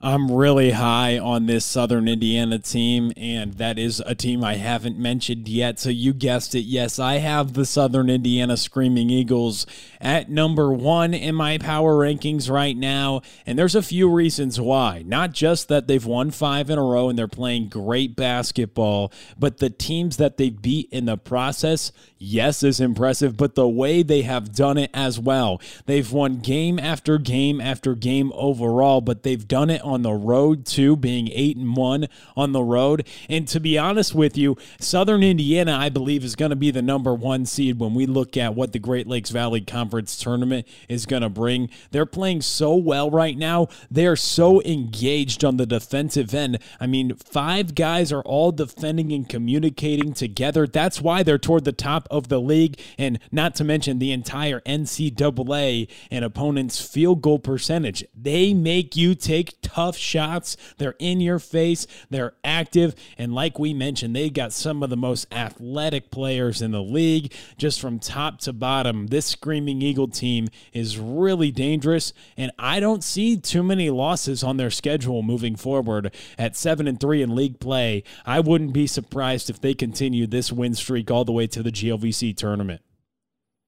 [0.00, 4.98] I'm really high on this Southern Indiana team, and that is a team I haven't
[4.98, 5.78] mentioned yet.
[5.78, 6.60] So you guessed it.
[6.62, 9.66] Yes, I have the Southern Indiana Screaming Eagles
[10.02, 13.22] at number one in my power rankings right now.
[13.46, 15.02] And there's a few reasons why.
[15.06, 19.56] Not just that they've won five in a row and they're playing great basketball, but
[19.56, 24.20] the teams that they beat in the process, yes, is impressive, but the way they
[24.22, 25.62] have done it as well.
[25.86, 30.66] They've won game after game after game overall, but they've done it on the road
[30.66, 33.06] too, being eight and one on the road.
[33.28, 36.82] And to be honest with you, Southern Indiana, I believe, is going to be the
[36.82, 41.06] number one seed when we look at what the Great Lakes Valley Conference tournament is
[41.06, 41.68] going to bring.
[41.90, 43.68] They're playing so well right now.
[43.90, 46.58] They're so engaged on the defensive end.
[46.80, 50.66] I mean, five guys are all defending and communicating together.
[50.66, 54.60] That's why they're toward the top of the league, and not to mention the entire
[54.60, 58.04] NCAA and opponents' field goal percentage.
[58.14, 60.56] They make you take tough shots.
[60.78, 64.96] They're in your face, they're active, and like we mentioned, they got some of the
[64.96, 69.08] most athletic players in the league just from top to bottom.
[69.08, 74.56] This Screaming Eagle team is really dangerous, and I don't see too many losses on
[74.56, 78.04] their schedule moving forward at 7 and 3 in league play.
[78.24, 81.72] I wouldn't be surprised if they continue this win streak all the way to the
[81.72, 82.80] GLVC tournament.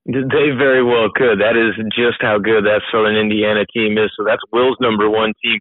[0.07, 1.41] They very well could.
[1.41, 4.11] That is just how good that Southern Indiana team is.
[4.17, 5.59] So that's Will's number one team.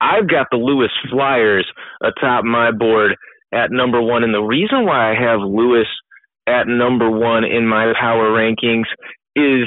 [0.00, 1.66] I've got the Lewis Flyers
[2.02, 3.16] atop my board
[3.52, 4.24] at number one.
[4.24, 5.86] And the reason why I have Lewis
[6.46, 8.84] at number one in my power rankings
[9.36, 9.66] is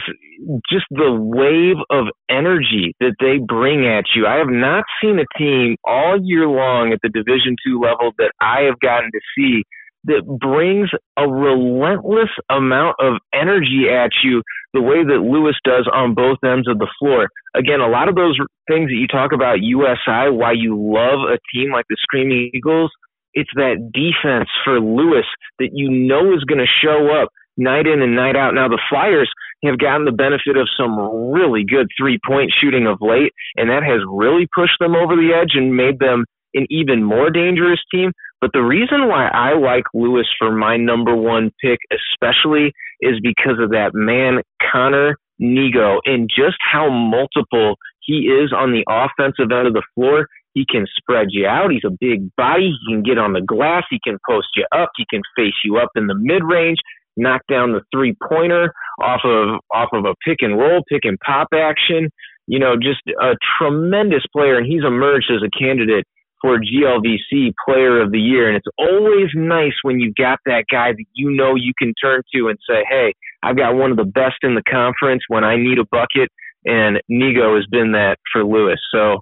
[0.70, 4.26] just the wave of energy that they bring at you.
[4.26, 8.32] I have not seen a team all year long at the Division two level that
[8.40, 9.64] I have gotten to see
[10.08, 14.42] that brings a relentless amount of energy at you
[14.74, 17.30] the way that Lewis does on both ends of the floor.
[17.56, 18.38] Again, a lot of those
[18.68, 22.92] things that you talk about USI, why you love a team like the Screaming Eagles,
[23.34, 25.26] it's that defense for Lewis
[25.60, 28.54] that you know is going to show up night in and night out.
[28.54, 29.30] Now the Flyers
[29.66, 30.98] have gotten the benefit of some
[31.32, 35.34] really good three point shooting of late, and that has really pushed them over the
[35.34, 38.12] edge and made them an even more dangerous team.
[38.40, 42.72] But the reason why I like Lewis for my number one pick, especially,
[43.02, 48.86] is because of that man, Connor Niego, and just how multiple he is on the
[48.90, 50.28] offensive end of the floor.
[50.54, 51.72] He can spread you out.
[51.72, 52.72] He's a big body.
[52.72, 53.84] He can get on the glass.
[53.90, 54.90] He can post you up.
[54.98, 56.78] He can face you up in the mid range,
[57.16, 61.20] knock down the three pointer off of off of a pick and roll, pick and
[61.20, 62.10] pop action.
[62.48, 66.06] You know, just a tremendous player, and he's emerged as a candidate
[66.42, 68.48] for GLVC Player of the Year.
[68.48, 72.22] And it's always nice when you've got that guy that you know you can turn
[72.34, 73.14] to and say, hey,
[73.44, 76.30] I've got one of the best in the conference when I need a bucket.
[76.66, 78.80] And Niego has been that for Lewis.
[78.92, 79.20] So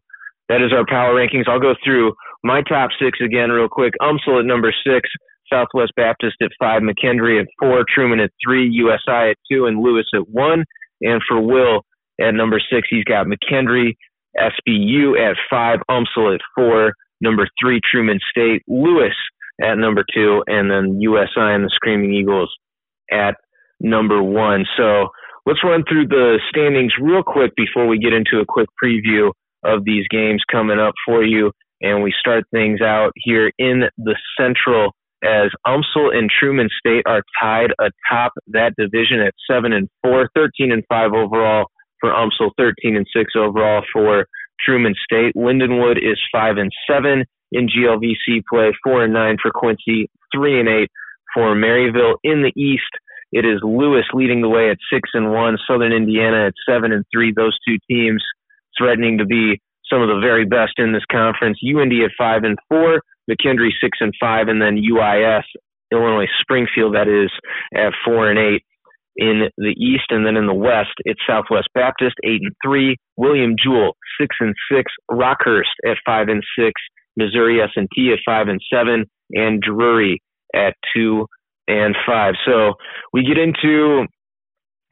[0.49, 1.47] that is our power rankings.
[1.47, 2.13] I'll go through
[2.43, 3.93] my top six again real quick.
[4.01, 5.09] UMSL at number six,
[5.51, 10.05] Southwest Baptist at five, McKendree at four, Truman at three, USI at two, and Lewis
[10.13, 10.63] at one.
[11.01, 11.81] And for Will
[12.19, 13.95] at number six, he's got McKendree,
[14.37, 19.15] SBU at five, UMSL at four, number three, Truman State, Lewis
[19.61, 22.53] at number two, and then USI and the Screaming Eagles
[23.11, 23.35] at
[23.79, 24.65] number one.
[24.77, 25.07] So
[25.45, 29.31] let's run through the standings real quick before we get into a quick preview
[29.63, 31.51] of these games coming up for you.
[31.81, 34.91] And we start things out here in the Central
[35.23, 40.71] as UMSL and Truman State are tied atop that division at seven and four, 13
[40.71, 41.65] and five overall
[41.99, 44.25] for UMSL, 13 and six overall for
[44.59, 45.35] Truman State.
[45.35, 50.69] Lindenwood is five and seven in GLVC play, four and nine for Quincy, three and
[50.69, 50.91] eight
[51.33, 52.15] for Maryville.
[52.23, 52.83] In the East,
[53.31, 57.05] it is Lewis leading the way at six and one, Southern Indiana at seven and
[57.13, 57.33] three.
[57.35, 58.23] Those two teams
[58.77, 61.59] threatening to be some of the very best in this conference.
[61.63, 65.43] UIndy at five and four, McKendree six and five, and then UIS
[65.91, 67.31] Illinois Springfield, that is,
[67.75, 68.63] at four and eight.
[69.17, 73.55] In the East and then in the West, it's Southwest Baptist eight and three, William
[73.61, 76.73] Jewell six and six, Rockhurst at five and six,
[77.15, 80.21] Missouri S&T at five and seven, and Drury
[80.53, 81.27] at two
[81.67, 82.33] and five.
[82.45, 82.73] So
[83.13, 84.05] we get into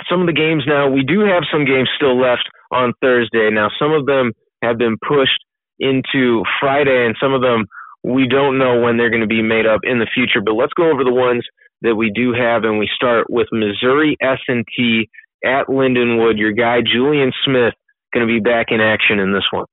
[0.10, 0.90] some of the games now.
[0.90, 3.50] We do have some games still left on Thursday.
[3.52, 4.32] Now some of them
[4.64, 5.44] have been pushed
[5.80, 7.66] into Friday, and some of them
[8.04, 10.42] we don't know when they're going to be made up in the future.
[10.44, 11.46] But let's go over the ones
[11.84, 15.10] that we do have, and we start with Missouri S&T
[15.46, 16.38] at Lindenwood.
[16.38, 17.74] Your guy Julian Smith
[18.14, 19.66] going to be back in action in this one.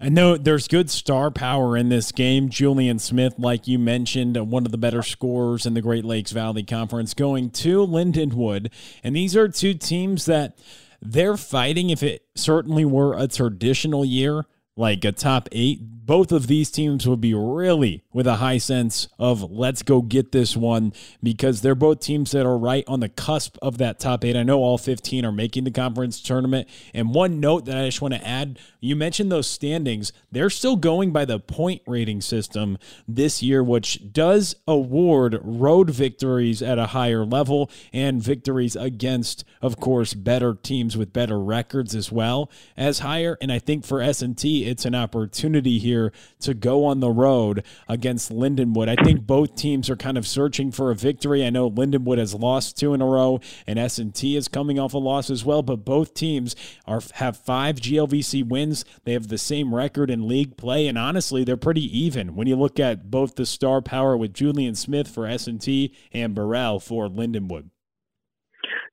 [0.00, 2.48] I know there's good star power in this game.
[2.50, 6.30] Julian Smith, like you mentioned, uh, one of the better scorers in the Great Lakes
[6.30, 8.70] Valley Conference, going to Lindenwood.
[9.02, 10.56] And these are two teams that
[11.02, 11.90] they're fighting.
[11.90, 14.44] If it certainly were a traditional year,
[14.78, 19.08] like a top eight, both of these teams would be really with a high sense
[19.18, 23.10] of let's go get this one because they're both teams that are right on the
[23.10, 24.36] cusp of that top eight.
[24.36, 26.66] I know all 15 are making the conference tournament.
[26.94, 30.12] And one note that I just want to add you mentioned those standings.
[30.30, 36.62] They're still going by the point rating system this year, which does award road victories
[36.62, 42.12] at a higher level and victories against, of course, better teams with better records as
[42.12, 43.36] well as higher.
[43.40, 48.30] And I think for S&T, it's an opportunity here to go on the road against
[48.30, 48.88] Lindenwood.
[48.88, 51.44] I think both teams are kind of searching for a victory.
[51.44, 54.98] I know Lindenwood has lost two in a row, and S&T is coming off a
[54.98, 55.62] loss as well.
[55.62, 56.54] But both teams
[56.86, 58.84] are have five GLVC wins.
[59.04, 62.56] They have the same record in league play, and honestly, they're pretty even when you
[62.56, 67.70] look at both the star power with Julian Smith for S&T and Burrell for Lindenwood.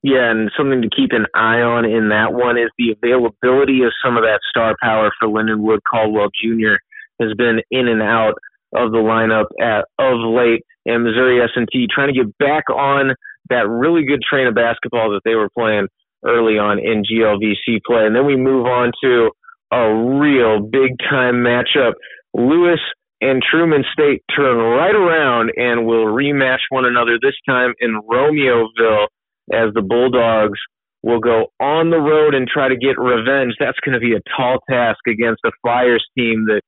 [0.02, 3.92] Yeah, and something to keep an eye on in that one is the availability of
[4.04, 5.78] some of that star power for Lindenwood.
[5.90, 6.76] Caldwell Jr.
[7.20, 8.34] has been in and out
[8.74, 13.14] of the lineup at, of late, and Missouri S&T trying to get back on
[13.48, 15.88] that really good train of basketball that they were playing
[16.24, 18.06] early on in GLVC play.
[18.06, 19.30] And then we move on to
[19.72, 21.92] a real big time matchup.
[22.34, 22.80] Lewis
[23.20, 29.06] and Truman State turn right around and will rematch one another this time in Romeoville
[29.52, 30.58] as the Bulldogs
[31.02, 33.54] will go on the road and try to get revenge.
[33.60, 36.62] That's going to be a tall task against a Flyers team that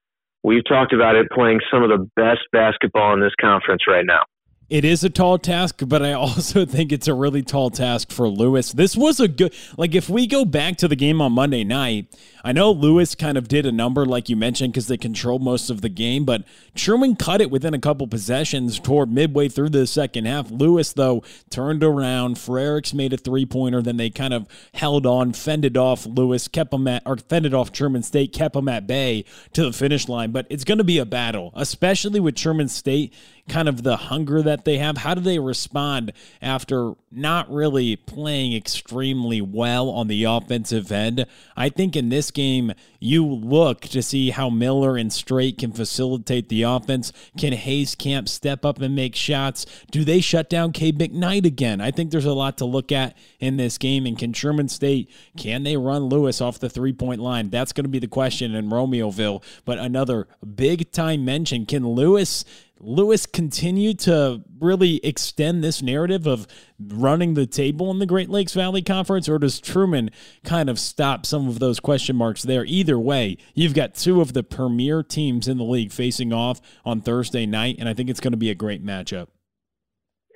[0.45, 4.23] we've talked about it playing some of the best basketball in this conference right now.
[4.71, 8.29] It is a tall task, but I also think it's a really tall task for
[8.29, 8.71] Lewis.
[8.73, 12.15] This was a good, like, if we go back to the game on Monday night,
[12.45, 15.71] I know Lewis kind of did a number, like you mentioned, because they controlled most
[15.71, 16.45] of the game, but
[16.75, 20.51] Truman cut it within a couple possessions toward midway through the second half.
[20.51, 22.37] Lewis, though, turned around.
[22.37, 26.73] Frericks made a three pointer, then they kind of held on, fended off Lewis, kept
[26.73, 30.31] them at, or fended off Truman State, kept them at bay to the finish line.
[30.31, 33.15] But it's going to be a battle, especially with Truman State
[33.49, 34.99] kind of the hunger that they have?
[34.99, 41.27] How do they respond after not really playing extremely well on the offensive end?
[41.57, 46.49] I think in this game, you look to see how Miller and Straight can facilitate
[46.49, 47.13] the offense.
[47.37, 49.67] Can Hayes Camp step up and make shots?
[49.91, 51.81] Do they shut down Cade McKnight again?
[51.81, 54.07] I think there's a lot to look at in this game.
[54.07, 57.51] And can Truman State, can they run Lewis off the three point line?
[57.51, 59.43] That's going to be the question in Romeoville.
[59.65, 62.45] But another big time mention can Lewis
[62.81, 66.47] Lewis continue to really extend this narrative of
[66.79, 70.11] running the table in the Great Lakes Valley Conference, or does Truman
[70.45, 72.65] kind of stop some of those question marks there?
[72.65, 77.01] Either way, you've got two of the premier teams in the league facing off on
[77.01, 79.29] Thursday night, and I think it's going to be a great matchup.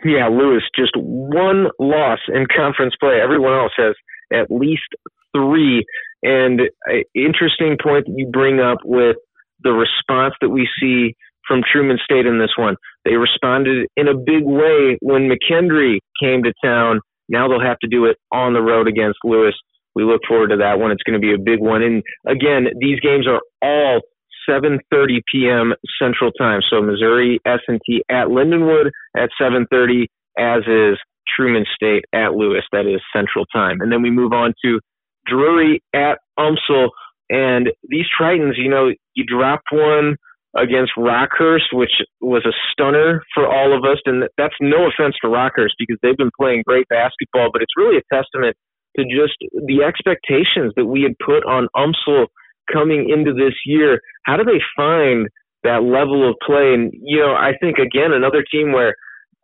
[0.04, 3.20] Yeah, Lewis, just one loss in conference play.
[3.22, 3.94] Everyone else has
[4.32, 4.88] at least
[5.34, 5.84] three.
[6.24, 9.16] And uh, interesting point that you bring up with
[9.62, 11.14] the response that we see
[11.46, 12.76] from Truman State in this one.
[13.04, 17.00] They responded in a big way when McKendree came to town.
[17.28, 19.54] Now they'll have to do it on the road against Lewis.
[19.94, 20.90] We look forward to that one.
[20.90, 21.82] It's going to be a big one.
[21.82, 24.00] And again, these games are all
[24.48, 25.74] 7:30 p.m.
[26.00, 26.60] Central Time.
[26.68, 30.06] So Missouri S&T at Lindenwood at 7:30,
[30.38, 30.98] as is
[31.36, 32.64] Truman State at Lewis.
[32.72, 33.80] That is Central Time.
[33.80, 34.80] And then we move on to
[35.26, 36.88] Drury at UMSL.
[37.30, 40.16] And these Tritons, you know, you drop one
[40.56, 43.98] against Rockhurst, which was a stunner for all of us.
[44.04, 47.96] And that's no offense to Rockhurst because they've been playing great basketball, but it's really
[47.96, 48.56] a testament
[48.96, 49.36] to just
[49.66, 52.26] the expectations that we had put on UMSL
[52.70, 54.00] coming into this year.
[54.24, 55.28] How do they find
[55.64, 56.74] that level of play?
[56.74, 58.94] And, you know, I think, again, another team where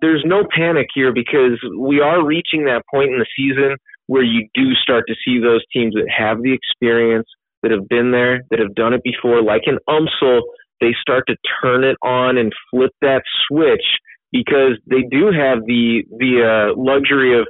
[0.00, 4.48] there's no panic here because we are reaching that point in the season where you
[4.54, 7.26] do start to see those teams that have the experience,
[7.62, 10.40] that have been there, that have done it before, like in UMSL,
[10.80, 13.84] they start to turn it on and flip that switch
[14.32, 17.46] because they do have the the uh, luxury of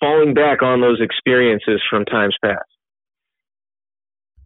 [0.00, 2.60] falling back on those experiences from times past.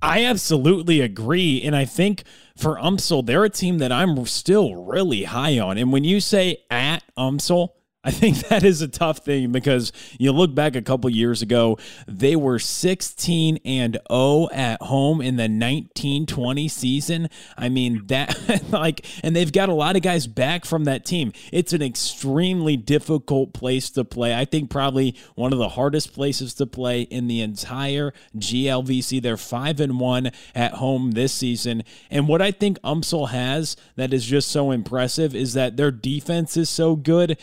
[0.02, 1.62] I absolutely agree.
[1.62, 2.22] And I think
[2.56, 5.78] for UMSL, they're a team that I'm still really high on.
[5.78, 7.70] And when you say at UMSL,
[8.06, 11.76] I think that is a tough thing because you look back a couple years ago,
[12.06, 17.28] they were 16 and 0 at home in the 1920 season.
[17.58, 21.32] I mean, that like and they've got a lot of guys back from that team.
[21.52, 24.34] It's an extremely difficult place to play.
[24.34, 29.20] I think probably one of the hardest places to play in the entire GLVC.
[29.20, 31.82] They're 5 and 1 at home this season.
[32.08, 36.56] And what I think UMSL has that is just so impressive is that their defense
[36.56, 37.38] is so good.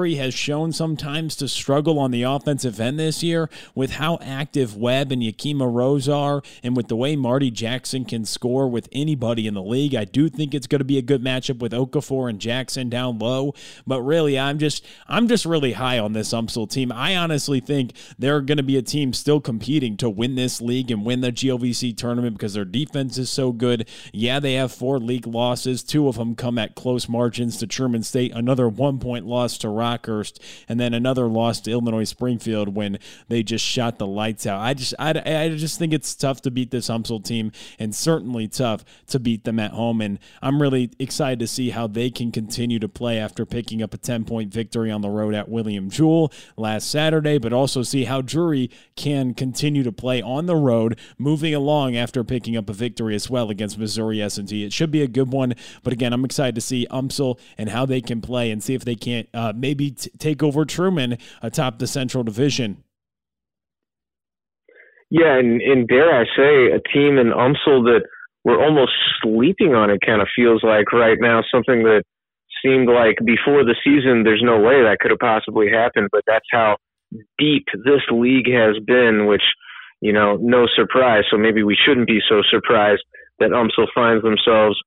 [0.00, 4.74] Drury has shown sometimes to struggle on the offensive end this year with how active
[4.74, 9.46] Webb and Yakima Rose are, and with the way Marty Jackson can score with anybody
[9.46, 9.94] in the league.
[9.94, 13.18] I do think it's going to be a good matchup with Okafor and Jackson down
[13.18, 13.52] low.
[13.86, 16.90] But really, I'm just I'm just really high on this UMSL team.
[16.90, 20.90] I honestly think they're going to be a team still competing to win this league
[20.90, 23.86] and win the GLVC tournament because their defense is so good.
[24.14, 25.82] Yeah, they have four league losses.
[25.82, 28.32] Two of them come at close margins to Truman State.
[28.32, 30.38] Another one point loss to Rock Rockhurst,
[30.68, 34.60] and then another loss to Illinois Springfield when they just shot the lights out.
[34.60, 38.48] I just I, I just think it's tough to beat this UMSL team, and certainly
[38.48, 40.00] tough to beat them at home.
[40.00, 43.94] And I'm really excited to see how they can continue to play after picking up
[43.94, 48.04] a 10 point victory on the road at William Jewell last Saturday, but also see
[48.04, 52.72] how Drury can continue to play on the road, moving along after picking up a
[52.72, 54.64] victory as well against Missouri S&T.
[54.64, 57.86] It should be a good one, but again, I'm excited to see UMSL and how
[57.86, 61.78] they can play and see if they can't uh, maybe t- take over Truman atop
[61.78, 62.84] the Central Division.
[65.10, 68.02] Yeah, and, and dare I say, a team in UMSL that
[68.44, 72.02] we're almost sleeping on it kind of feels like right now, something that
[72.62, 76.46] seemed like before the season, there's no way that could have possibly happened, but that's
[76.52, 76.76] how
[77.38, 79.42] deep this league has been, which,
[80.00, 81.24] you know, no surprise.
[81.30, 83.02] So maybe we shouldn't be so surprised
[83.40, 84.78] that UMSL finds themselves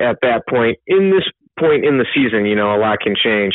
[0.00, 1.24] at that point in this
[1.58, 2.46] point in the season.
[2.46, 3.54] You know, a lot can change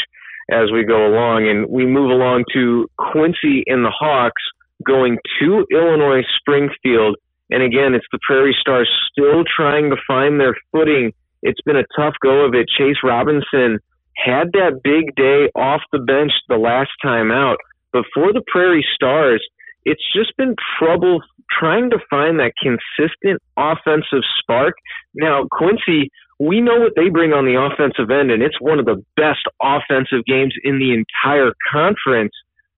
[0.52, 1.48] as we go along.
[1.50, 4.42] And we move along to Quincy and the Hawks
[4.86, 7.18] going to Illinois Springfield.
[7.50, 11.12] And again, it's the Prairie Stars still trying to find their footing.
[11.42, 12.68] It's been a tough go of it.
[12.78, 13.80] Chase Robinson
[14.16, 17.58] had that big day off the bench the last time out.
[17.92, 19.44] But for the Prairie Stars,
[19.86, 21.22] it's just been trouble
[21.60, 24.76] trying to find that consistent offensive spark.
[25.16, 28.86] Now, Quincy we know what they bring on the offensive end, and it's one of
[28.86, 32.32] the best offensive games in the entire conference.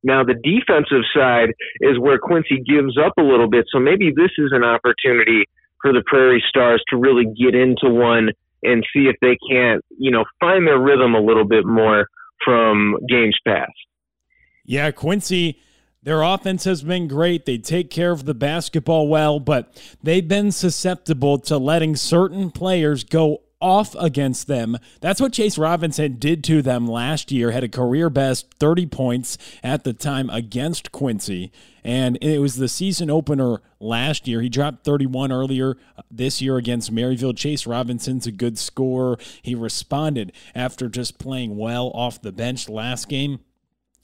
[0.03, 4.31] Now, the defensive side is where Quincy gives up a little bit, so maybe this
[4.39, 5.45] is an opportunity
[5.79, 8.29] for the Prairie Stars to really get into one
[8.63, 12.07] and see if they can't, you know, find their rhythm a little bit more
[12.43, 13.71] from games past.
[14.65, 15.59] Yeah, Quincy
[16.03, 17.45] their offense has been great.
[17.45, 23.03] They take care of the basketball well, but they've been susceptible to letting certain players
[23.03, 24.77] go off against them.
[24.99, 27.51] That's what Chase Robinson did to them last year.
[27.51, 31.51] Had a career best 30 points at the time against Quincy.
[31.83, 34.41] And it was the season opener last year.
[34.41, 37.35] He dropped 31 earlier uh, this year against Maryville.
[37.35, 39.17] Chase Robinson's a good scorer.
[39.41, 43.39] He responded after just playing well off the bench last game.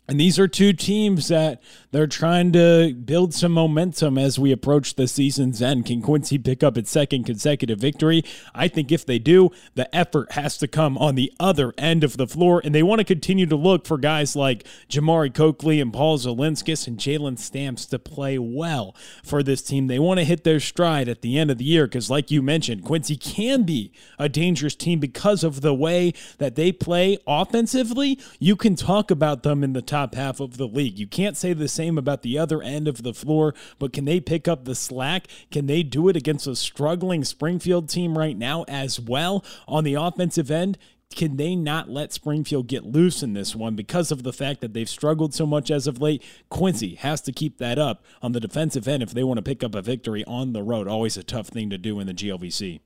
[0.10, 4.95] And these are two teams that they're trying to build some momentum as we approach
[4.95, 5.86] the season's end.
[5.86, 8.24] Can Quincy pick up its second consecutive victory?
[8.55, 12.16] I think if they do, the effort has to come on the other end of
[12.16, 15.91] the floor, and they want to continue to look for guys like Jamari Coakley and
[15.91, 18.95] Paul Zilinskas and Jalen Stamps to play well
[19.26, 19.88] for this team.
[19.88, 22.41] They want to hit their stride at the end of the year because, like you
[22.41, 28.18] mentioned, Quincy can be a dangerous team because of the way that they play offensively.
[28.39, 31.00] You can talk about them in the top top half of the league.
[31.00, 34.20] You can't say the same about the other end of the floor, but can they
[34.20, 35.28] pick up the slack?
[35.50, 39.95] Can they do it against a struggling Springfield team right now as well on the
[39.95, 40.78] offensive end?
[41.16, 44.74] can they not let Springfield get loose in this one because of the fact that
[44.74, 46.22] they've struggled so much as of late?
[46.50, 49.64] Quincy has to keep that up on the defensive end if they want to pick
[49.64, 50.86] up a victory on the road.
[50.86, 52.82] Always a tough thing to do in the GLVC.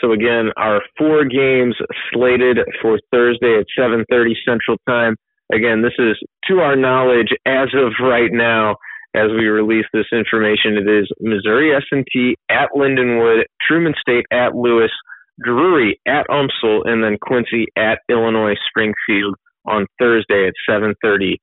[0.00, 1.76] So again, our four games
[2.12, 5.16] slated for Thursday at 7:30 Central Time.
[5.52, 6.16] Again, this is
[6.48, 8.76] to our knowledge as of right now.
[9.12, 14.92] As we release this information, it is Missouri S&T at Lindenwood, Truman State at Lewis,
[15.42, 19.34] Drury at UMSL, and then Quincy at Illinois Springfield
[19.66, 21.38] on Thursday at 7:30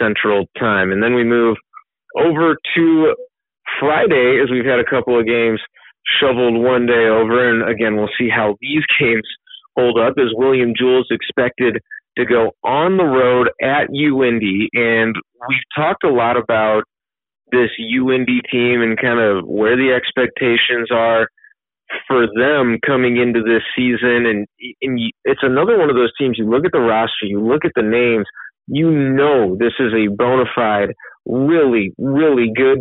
[0.00, 0.90] Central Time.
[0.90, 1.56] And then we move
[2.16, 3.14] over to
[3.78, 5.60] Friday as we've had a couple of games
[6.20, 9.26] shoveled one day over, and again we'll see how these games
[9.76, 11.78] hold up as William Jewell's expected
[12.18, 14.68] to go on the road at UIndy.
[14.74, 15.14] And
[15.48, 16.84] we've talked a lot about
[17.50, 21.28] this UIndy team and kind of where the expectations are
[22.08, 24.26] for them coming into this season.
[24.26, 24.46] And,
[24.80, 26.38] and it's another one of those teams.
[26.38, 28.26] You look at the roster, you look at the names,
[28.66, 30.90] you know this is a bona fide,
[31.26, 32.78] really, really good,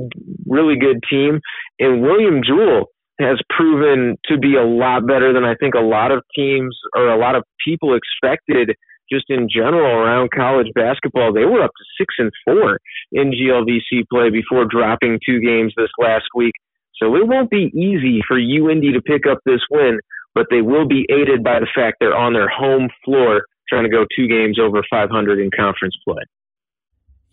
[0.48, 1.40] really good team.
[1.80, 2.86] And William Jewell
[3.20, 7.10] has proven to be a lot better than I think a lot of teams or
[7.10, 8.76] a lot of people expected
[9.12, 11.34] just in general around college basketball.
[11.34, 12.80] They were up to six and four
[13.12, 16.54] in GLVC play before dropping two games this last week.
[17.02, 20.00] So it won't be easy for UIndy to pick up this win,
[20.36, 23.90] but they will be aided by the fact they're on their home floor trying to
[23.90, 26.22] go two games over 500 in conference play.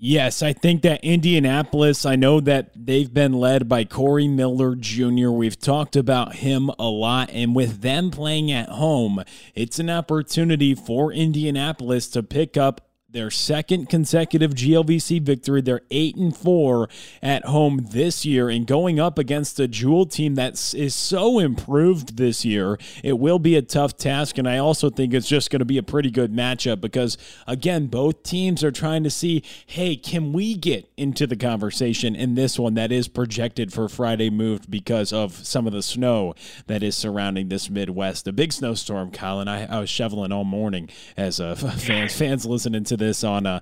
[0.01, 5.30] Yes, I think that Indianapolis, I know that they've been led by Corey Miller Jr.
[5.30, 7.30] We've talked about him a lot.
[7.32, 9.24] And with them playing at home,
[9.57, 15.63] it's an opportunity for Indianapolis to pick up their second consecutive GLVC victory.
[15.63, 16.91] They're eight and four
[17.23, 22.19] at home this year, and going up against a Jewell team that is so improved
[22.19, 24.37] this year, it will be a tough task.
[24.37, 27.87] And I also think it's just going to be a pretty good matchup because, again,
[27.87, 32.59] both teams are trying to see, hey, can we get into the conversation in this
[32.59, 36.35] one that is projected for Friday moved because of some of the snow
[36.67, 38.29] that is surrounding this Midwest.
[38.29, 39.49] A big snowstorm, Colin.
[39.49, 43.61] I, I was shoveling all morning as uh, fans fans listening to this on uh,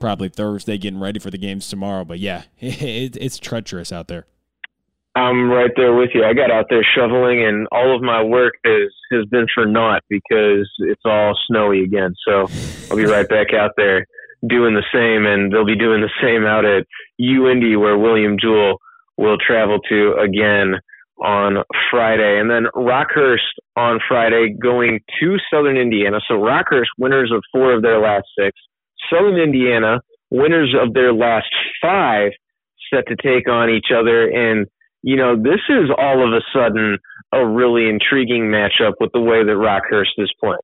[0.00, 2.04] probably Thursday, getting ready for the games tomorrow.
[2.04, 4.26] But yeah, it, it's treacherous out there.
[5.14, 6.24] I'm right there with you.
[6.24, 10.02] I got out there shoveling, and all of my work has has been for naught
[10.08, 12.14] because it's all snowy again.
[12.26, 12.46] So
[12.90, 14.06] I'll be right back out there
[14.46, 16.84] doing the same, and they'll be doing the same out at
[17.20, 18.78] UIndy, where William Jewell
[19.16, 20.76] will travel to again
[21.24, 26.20] on Friday, and then Rockhurst on Friday going to Southern Indiana.
[26.28, 28.52] So Rockhurst, winners of four of their last six,
[29.12, 30.00] Southern Indiana,
[30.30, 31.48] winners of their last
[31.80, 32.32] five,
[32.92, 34.28] set to take on each other.
[34.28, 34.66] And,
[35.02, 36.98] you know, this is all of a sudden
[37.32, 40.56] a really intriguing matchup with the way that Rockhurst is playing.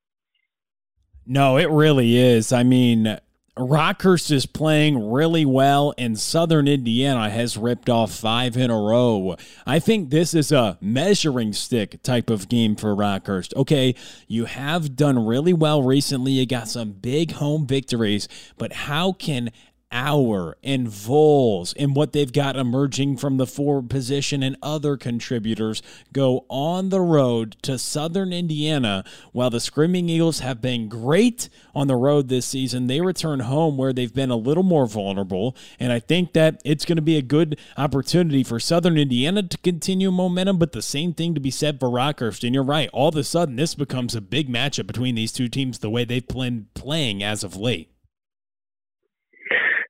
[1.27, 2.53] No, it really is.
[2.53, 3.19] I mean,
[3.57, 9.37] Rockhurst is playing really well, and Southern Indiana has ripped off five in a row.
[9.65, 13.55] I think this is a measuring stick type of game for Rockhurst.
[13.55, 13.95] Okay,
[14.27, 16.33] you have done really well recently.
[16.33, 18.27] You got some big home victories,
[18.59, 19.51] but how can
[19.91, 25.83] Hour and Vols and what they've got emerging from the forward position and other contributors
[26.13, 29.05] go on the road to Southern Indiana.
[29.33, 33.77] While the Screaming Eagles have been great on the road this season, they return home
[33.77, 35.57] where they've been a little more vulnerable.
[35.79, 39.59] And I think that it's going to be a good opportunity for Southern Indiana to
[39.59, 42.45] continue momentum, but the same thing to be said for Rockhurst.
[42.45, 45.49] And you're right, all of a sudden, this becomes a big matchup between these two
[45.49, 47.94] teams the way they've been playing as of late.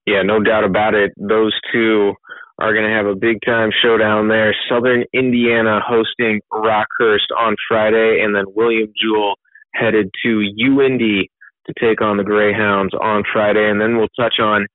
[0.07, 1.13] Yeah, no doubt about it.
[1.17, 2.13] Those two
[2.59, 4.55] are going to have a big time showdown there.
[4.69, 9.35] Southern Indiana hosting Rockhurst on Friday, and then William Jewell
[9.75, 11.29] headed to UIndy
[11.67, 13.69] to take on the Greyhounds on Friday.
[13.69, 14.67] And then we'll touch on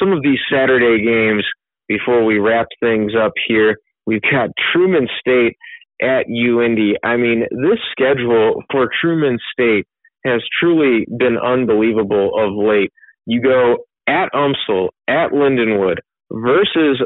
[0.00, 1.44] some of these Saturday games
[1.86, 3.76] before we wrap things up here.
[4.06, 5.56] We've got Truman State
[6.02, 6.94] at UIndy.
[7.04, 9.86] I mean, this schedule for Truman State
[10.24, 12.90] has truly been unbelievable of late.
[13.26, 13.78] You go
[14.08, 15.98] at UMSL, at Lindenwood
[16.32, 17.00] versus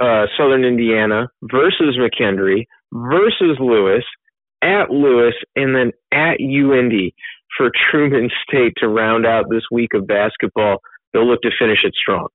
[0.00, 4.04] uh, Southern Indiana versus McKendree versus Lewis
[4.62, 7.12] at Lewis and then at UIndy
[7.56, 10.78] for Truman State to round out this week of basketball.
[11.12, 12.28] They'll look to finish it strong.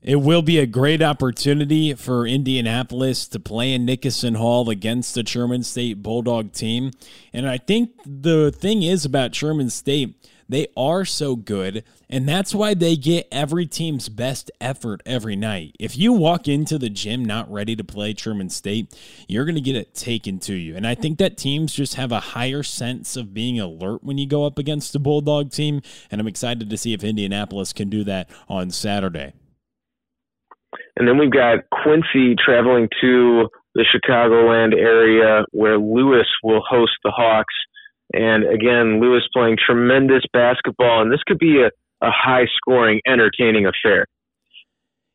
[0.00, 5.24] It will be a great opportunity for Indianapolis to play in Nicoson Hall against the
[5.24, 6.92] Truman State Bulldog team.
[7.32, 10.14] And I think the thing is about Truman State,
[10.48, 15.76] they are so good, and that's why they get every team's best effort every night.
[15.78, 18.94] If you walk into the gym not ready to play Truman State,
[19.28, 20.74] you're going to get it taken to you.
[20.74, 24.26] And I think that teams just have a higher sense of being alert when you
[24.26, 28.04] go up against a Bulldog team, and I'm excited to see if Indianapolis can do
[28.04, 29.34] that on Saturday.
[30.96, 37.10] And then we've got Quincy traveling to the Chicagoland area where Lewis will host the
[37.10, 37.54] Hawks.
[38.12, 41.66] And again, Lewis playing tremendous basketball, and this could be a,
[42.06, 44.06] a high scoring, entertaining affair.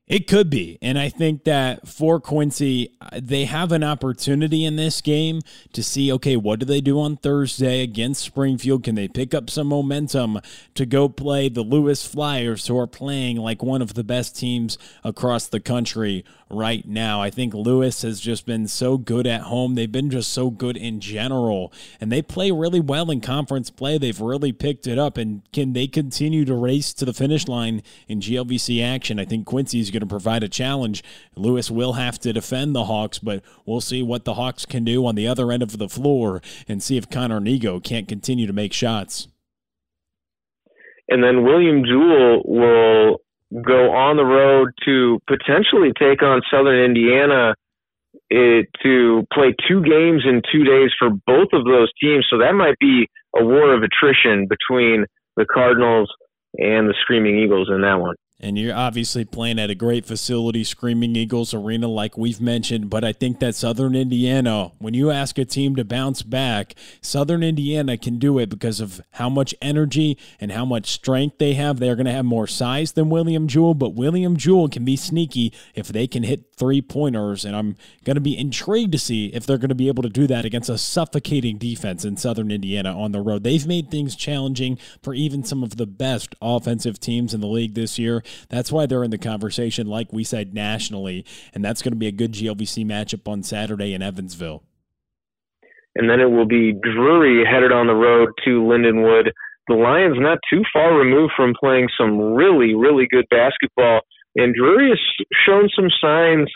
[0.06, 0.78] It could be.
[0.82, 5.40] And I think that for Quincy, they have an opportunity in this game
[5.72, 8.84] to see okay, what do they do on Thursday against Springfield?
[8.84, 10.40] Can they pick up some momentum
[10.76, 14.78] to go play the Lewis Flyers, who are playing like one of the best teams
[15.06, 17.22] across the country right now?
[17.22, 19.76] I think Lewis has just been so good at home.
[19.76, 23.98] They've been just so good in general, and they play really well in conference play.
[23.98, 25.18] They've really picked it up.
[25.18, 29.20] And can they continue to race to the finish line in GLVC action?
[29.20, 31.04] I think Quincy is going to provide a challenge.
[31.36, 35.06] Lewis will have to defend the Hawks, but we'll see what the Hawks can do
[35.06, 38.54] on the other end of the floor and see if Connor Niego can't continue to
[38.54, 39.28] make shots.
[41.10, 43.22] And then William Jewell will
[43.62, 47.54] go on the road to potentially take on Southern Indiana
[48.30, 52.26] it, to play two games in two days for both of those teams.
[52.30, 56.10] So that might be a war of attrition between the Cardinals
[56.58, 58.16] and the Screaming Eagles in that one.
[58.44, 62.90] And you're obviously playing at a great facility, Screaming Eagles Arena, like we've mentioned.
[62.90, 67.42] But I think that Southern Indiana, when you ask a team to bounce back, Southern
[67.42, 71.80] Indiana can do it because of how much energy and how much strength they have.
[71.80, 75.54] They're going to have more size than William Jewell, but William Jewell can be sneaky
[75.74, 77.46] if they can hit three pointers.
[77.46, 80.10] And I'm going to be intrigued to see if they're going to be able to
[80.10, 83.46] do that against a suffocating defense in Southern Indiana on the road.
[83.46, 87.74] They've made things challenging for even some of the best offensive teams in the league
[87.74, 88.22] this year.
[88.50, 91.26] That's why they're in the conversation, like we said, nationally.
[91.54, 94.64] And that's going to be a good GLVC matchup on Saturday in Evansville.
[95.96, 99.32] And then it will be Drury headed on the road to Lindenwood.
[99.68, 104.02] The Lions not too far removed from playing some really, really good basketball.
[104.36, 105.00] And Drury has
[105.46, 106.50] shown some signs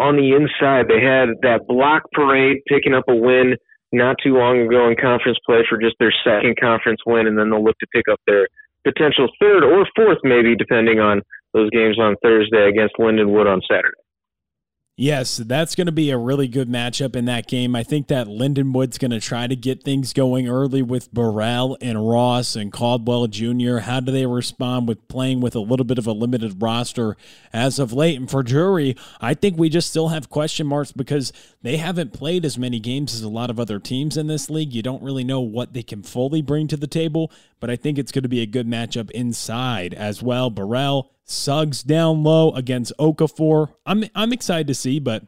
[0.00, 0.88] on the inside.
[0.88, 3.56] They had that block parade picking up a win
[3.92, 7.50] not too long ago in conference play for just their second conference win, and then
[7.50, 8.48] they'll look to pick up their
[8.84, 11.22] potential third or fourth, maybe depending on
[11.52, 13.96] those games on Thursday against Lindenwood on Saturday.
[15.00, 17.74] Yes, that's going to be a really good matchup in that game.
[17.74, 22.06] I think that Lindenwood's going to try to get things going early with Burrell and
[22.06, 23.78] Ross and Caldwell Jr.
[23.78, 27.16] How do they respond with playing with a little bit of a limited roster
[27.50, 28.20] as of late?
[28.20, 32.44] And for Drury, I think we just still have question marks because they haven't played
[32.44, 34.72] as many games as a lot of other teams in this league.
[34.72, 37.98] You don't really know what they can fully bring to the table, but I think
[37.98, 40.48] it's going to be a good matchup inside as well.
[40.50, 43.72] Burrell, Suggs down low against Okafor.
[43.86, 45.22] I'm I'm excited to see, but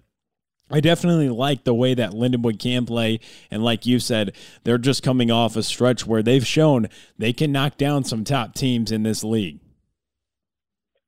[0.68, 3.20] I definitely like the way that Lindenwood can play.
[3.52, 7.52] And like you said, they're just coming off a stretch where they've shown they can
[7.52, 9.60] knock down some top teams in this league.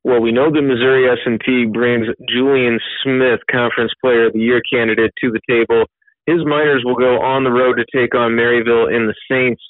[0.05, 5.11] Well, we know the Missouri S&T brings Julian Smith, Conference Player of the Year candidate,
[5.19, 5.85] to the table.
[6.27, 9.63] His Miners will go on the road to take on Maryville in the Saints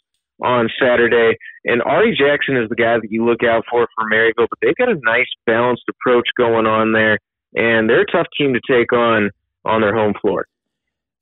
[0.44, 1.38] on Saturday.
[1.64, 4.76] And Ari Jackson is the guy that you look out for for Maryville, but they've
[4.76, 7.18] got a nice balanced approach going on there,
[7.56, 9.32] and they're a tough team to take on
[9.64, 10.48] on their home floor.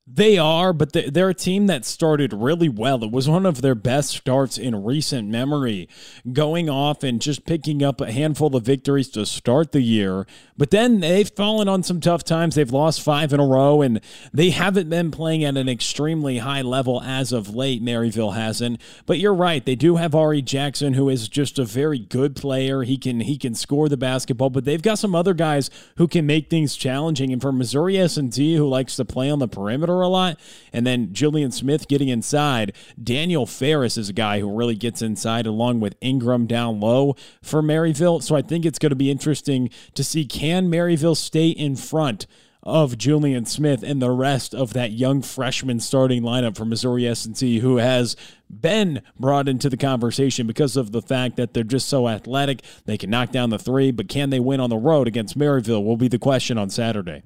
[0.05, 3.01] They are, but they're a team that started really well.
[3.05, 5.87] It was one of their best starts in recent memory,
[6.33, 10.27] going off and just picking up a handful of victories to start the year.
[10.57, 12.55] But then they've fallen on some tough times.
[12.55, 14.01] They've lost five in a row, and
[14.33, 17.81] they haven't been playing at an extremely high level as of late.
[17.81, 18.81] Maryville hasn't.
[19.05, 22.83] But you're right; they do have Ari Jackson, who is just a very good player.
[22.83, 26.25] He can he can score the basketball, but they've got some other guys who can
[26.25, 27.31] make things challenging.
[27.31, 30.39] And for Missouri S&T, who likes to play on the perimeter a lot.
[30.71, 32.73] And then Julian Smith getting inside.
[33.01, 37.61] Daniel Ferris is a guy who really gets inside along with Ingram down low for
[37.61, 38.21] Maryville.
[38.23, 42.25] So I think it's going to be interesting to see can Maryville stay in front
[42.63, 47.59] of Julian Smith and the rest of that young freshman starting lineup for Missouri S&T
[47.59, 48.15] who has
[48.49, 52.63] been brought into the conversation because of the fact that they're just so athletic.
[52.85, 55.83] They can knock down the three, but can they win on the road against Maryville
[55.83, 57.23] will be the question on Saturday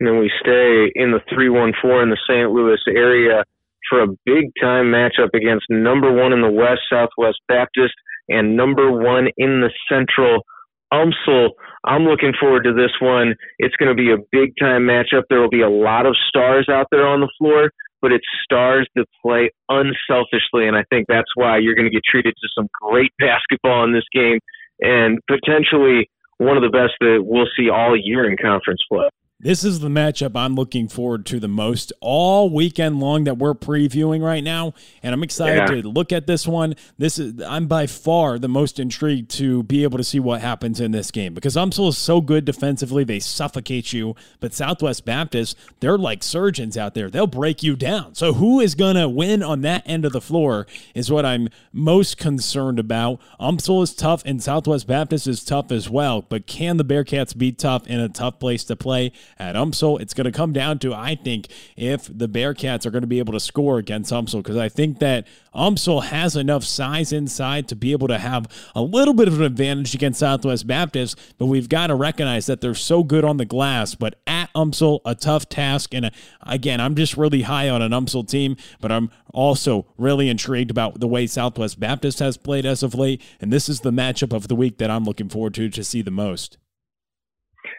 [0.00, 2.50] and then we stay in the 314 in the St.
[2.50, 3.44] Louis area
[3.88, 7.94] for a big time matchup against number one in the West, Southwest Baptist,
[8.28, 10.44] and number one in the Central,
[10.92, 11.50] UMSL.
[11.84, 13.34] I'm looking forward to this one.
[13.58, 15.22] It's going to be a big time matchup.
[15.28, 17.70] There will be a lot of stars out there on the floor,
[18.00, 22.02] but it's stars that play unselfishly, and I think that's why you're going to get
[22.08, 24.38] treated to some great basketball in this game,
[24.80, 29.08] and potentially one of the best that we'll see all year in conference play.
[29.40, 33.54] This is the matchup I'm looking forward to the most all weekend long that we're
[33.54, 35.80] previewing right now, and I'm excited yeah.
[35.80, 36.74] to look at this one.
[36.98, 40.80] This is I'm by far the most intrigued to be able to see what happens
[40.80, 45.56] in this game because UMSL is so good defensively, they suffocate you, but Southwest Baptist,
[45.78, 47.08] they're like surgeons out there.
[47.08, 48.16] They'll break you down.
[48.16, 50.66] So who is going to win on that end of the floor
[50.96, 53.20] is what I'm most concerned about.
[53.38, 57.52] UMSL is tough and Southwest Baptist is tough as well, but can the Bearcats be
[57.52, 59.12] tough in a tough place to play?
[59.38, 60.00] At UMSL.
[60.00, 63.18] It's going to come down to, I think, if the Bearcats are going to be
[63.18, 67.76] able to score against UMSL, because I think that UMSL has enough size inside to
[67.76, 71.68] be able to have a little bit of an advantage against Southwest Baptist, but we've
[71.68, 73.94] got to recognize that they're so good on the glass.
[73.94, 75.94] But at UMSL, a tough task.
[75.94, 76.10] And uh,
[76.42, 81.00] again, I'm just really high on an UMSL team, but I'm also really intrigued about
[81.00, 83.22] the way Southwest Baptist has played as of late.
[83.40, 86.02] And this is the matchup of the week that I'm looking forward to to see
[86.02, 86.58] the most.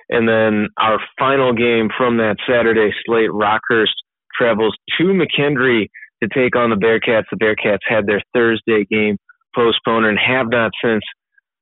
[0.10, 3.94] And then our final game from that Saturday slate, Rockhurst
[4.38, 5.88] travels to McKendree
[6.24, 7.26] to take on the Bearcats.
[7.32, 9.18] The Bearcats had their Thursday game
[9.56, 11.04] postponed and have not since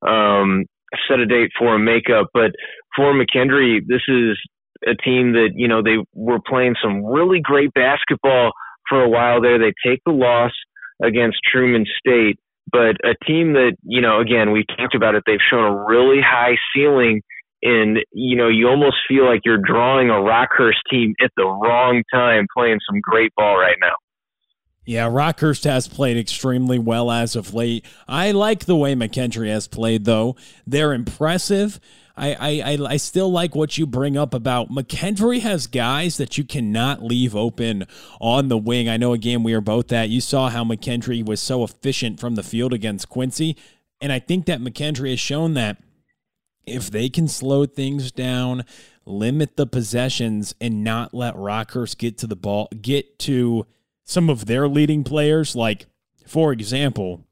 [0.07, 0.65] um,
[1.07, 2.27] set a date for a makeup.
[2.33, 2.51] But
[2.95, 4.37] for McKendree, this is
[4.85, 8.51] a team that, you know, they were playing some really great basketball
[8.87, 9.59] for a while there.
[9.59, 10.51] They take the loss
[11.03, 12.37] against Truman State,
[12.71, 16.21] but a team that, you know, again, we talked about it, they've shown a really
[16.21, 17.21] high ceiling
[17.63, 22.03] and you know you almost feel like you're drawing a Rockhurst team at the wrong
[22.13, 23.95] time, playing some great ball right now.
[24.85, 27.85] Yeah, Rockhurst has played extremely well as of late.
[28.07, 30.37] I like the way McKendree has played, though.
[30.65, 31.81] They're impressive.
[32.15, 36.43] I, I, I still like what you bring up about McKendree has guys that you
[36.43, 37.85] cannot leave open
[38.19, 38.89] on the wing.
[38.89, 40.09] I know again we are both that.
[40.09, 43.55] You saw how McKendree was so efficient from the field against Quincy.
[44.01, 45.77] And I think that McKendree has shown that
[46.67, 48.65] if they can slow things down,
[49.05, 53.65] limit the possessions, and not let Rockhurst get to the ball, get to
[54.03, 55.87] some of their leading players, like,
[56.25, 57.25] for example,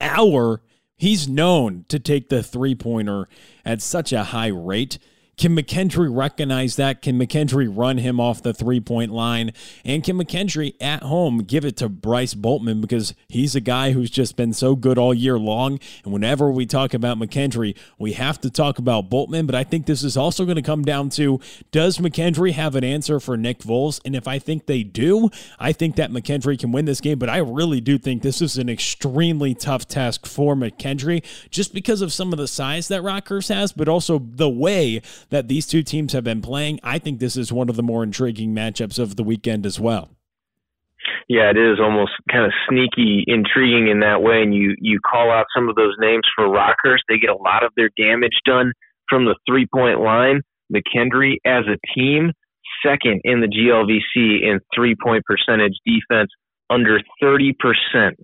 [0.00, 0.62] Our,
[0.96, 3.28] he's known to take the three pointer
[3.64, 4.98] at such a high rate.
[5.36, 7.02] Can McKendree recognize that?
[7.02, 9.52] Can McKendree run him off the three point line?
[9.84, 14.10] And can McKendree at home give it to Bryce Boltman because he's a guy who's
[14.10, 15.80] just been so good all year long?
[16.04, 19.46] And whenever we talk about McKendree, we have to talk about Boltman.
[19.46, 21.40] But I think this is also going to come down to
[21.72, 24.00] does McKendree have an answer for Nick Voles?
[24.04, 27.18] And if I think they do, I think that McKendree can win this game.
[27.18, 32.02] But I really do think this is an extremely tough task for McKendree just because
[32.02, 35.02] of some of the size that Rockhurst has, but also the way
[35.34, 38.04] that these two teams have been playing, I think this is one of the more
[38.04, 40.10] intriguing matchups of the weekend as well.
[41.28, 44.42] Yeah, it is almost kind of sneaky, intriguing in that way.
[44.42, 47.64] And you you call out some of those names for Rockhurst; They get a lot
[47.64, 48.72] of their damage done
[49.08, 50.40] from the three point line.
[50.72, 52.32] McKendree as a team,
[52.86, 56.30] second in the GLVC in three point percentage defense,
[56.70, 57.52] under 30%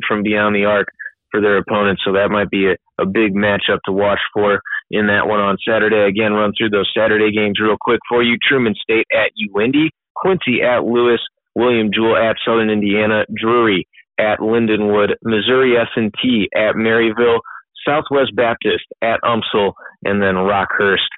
[0.06, 0.88] from beyond the arc
[1.30, 2.02] for their opponents.
[2.04, 4.60] So that might be a, a big matchup to watch for
[4.90, 6.08] in that one on Saturday.
[6.08, 8.36] Again, run through those Saturday games real quick for you.
[8.42, 11.20] Truman State at UIndy, Quincy at Lewis,
[11.54, 13.86] William Jewell at Southern Indiana, Drury
[14.18, 17.40] at Lindenwood, Missouri S&T at Maryville,
[17.86, 19.72] Southwest Baptist at UMSL,
[20.04, 21.08] and then Rockhurst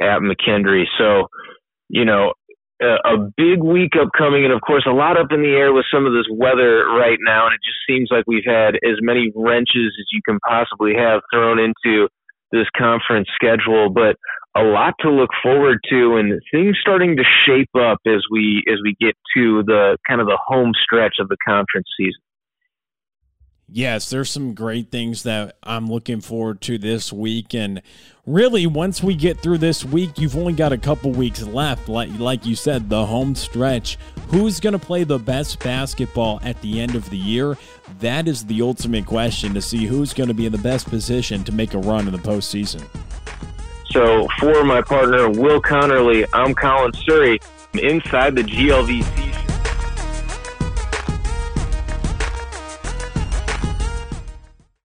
[0.00, 0.86] at McKendree.
[0.98, 1.28] So,
[1.88, 2.32] you know,
[2.80, 6.06] a big week upcoming, and of course, a lot up in the air with some
[6.06, 7.46] of this weather right now.
[7.46, 11.22] And it just seems like we've had as many wrenches as you can possibly have
[11.32, 12.08] thrown into
[12.52, 14.16] this conference schedule, but
[14.56, 18.78] a lot to look forward to, and things starting to shape up as we as
[18.82, 22.20] we get to the kind of the home stretch of the conference season.
[23.70, 27.54] Yes, there's some great things that I'm looking forward to this week.
[27.54, 27.82] And
[28.24, 31.86] really, once we get through this week, you've only got a couple weeks left.
[31.86, 33.98] Like, like you said, the home stretch.
[34.28, 37.58] Who's going to play the best basketball at the end of the year?
[38.00, 41.44] That is the ultimate question to see who's going to be in the best position
[41.44, 42.86] to make a run in the postseason.
[43.90, 47.38] So, for my partner, Will Connerly, I'm Colin Surrey.
[47.74, 49.27] Inside the GLVC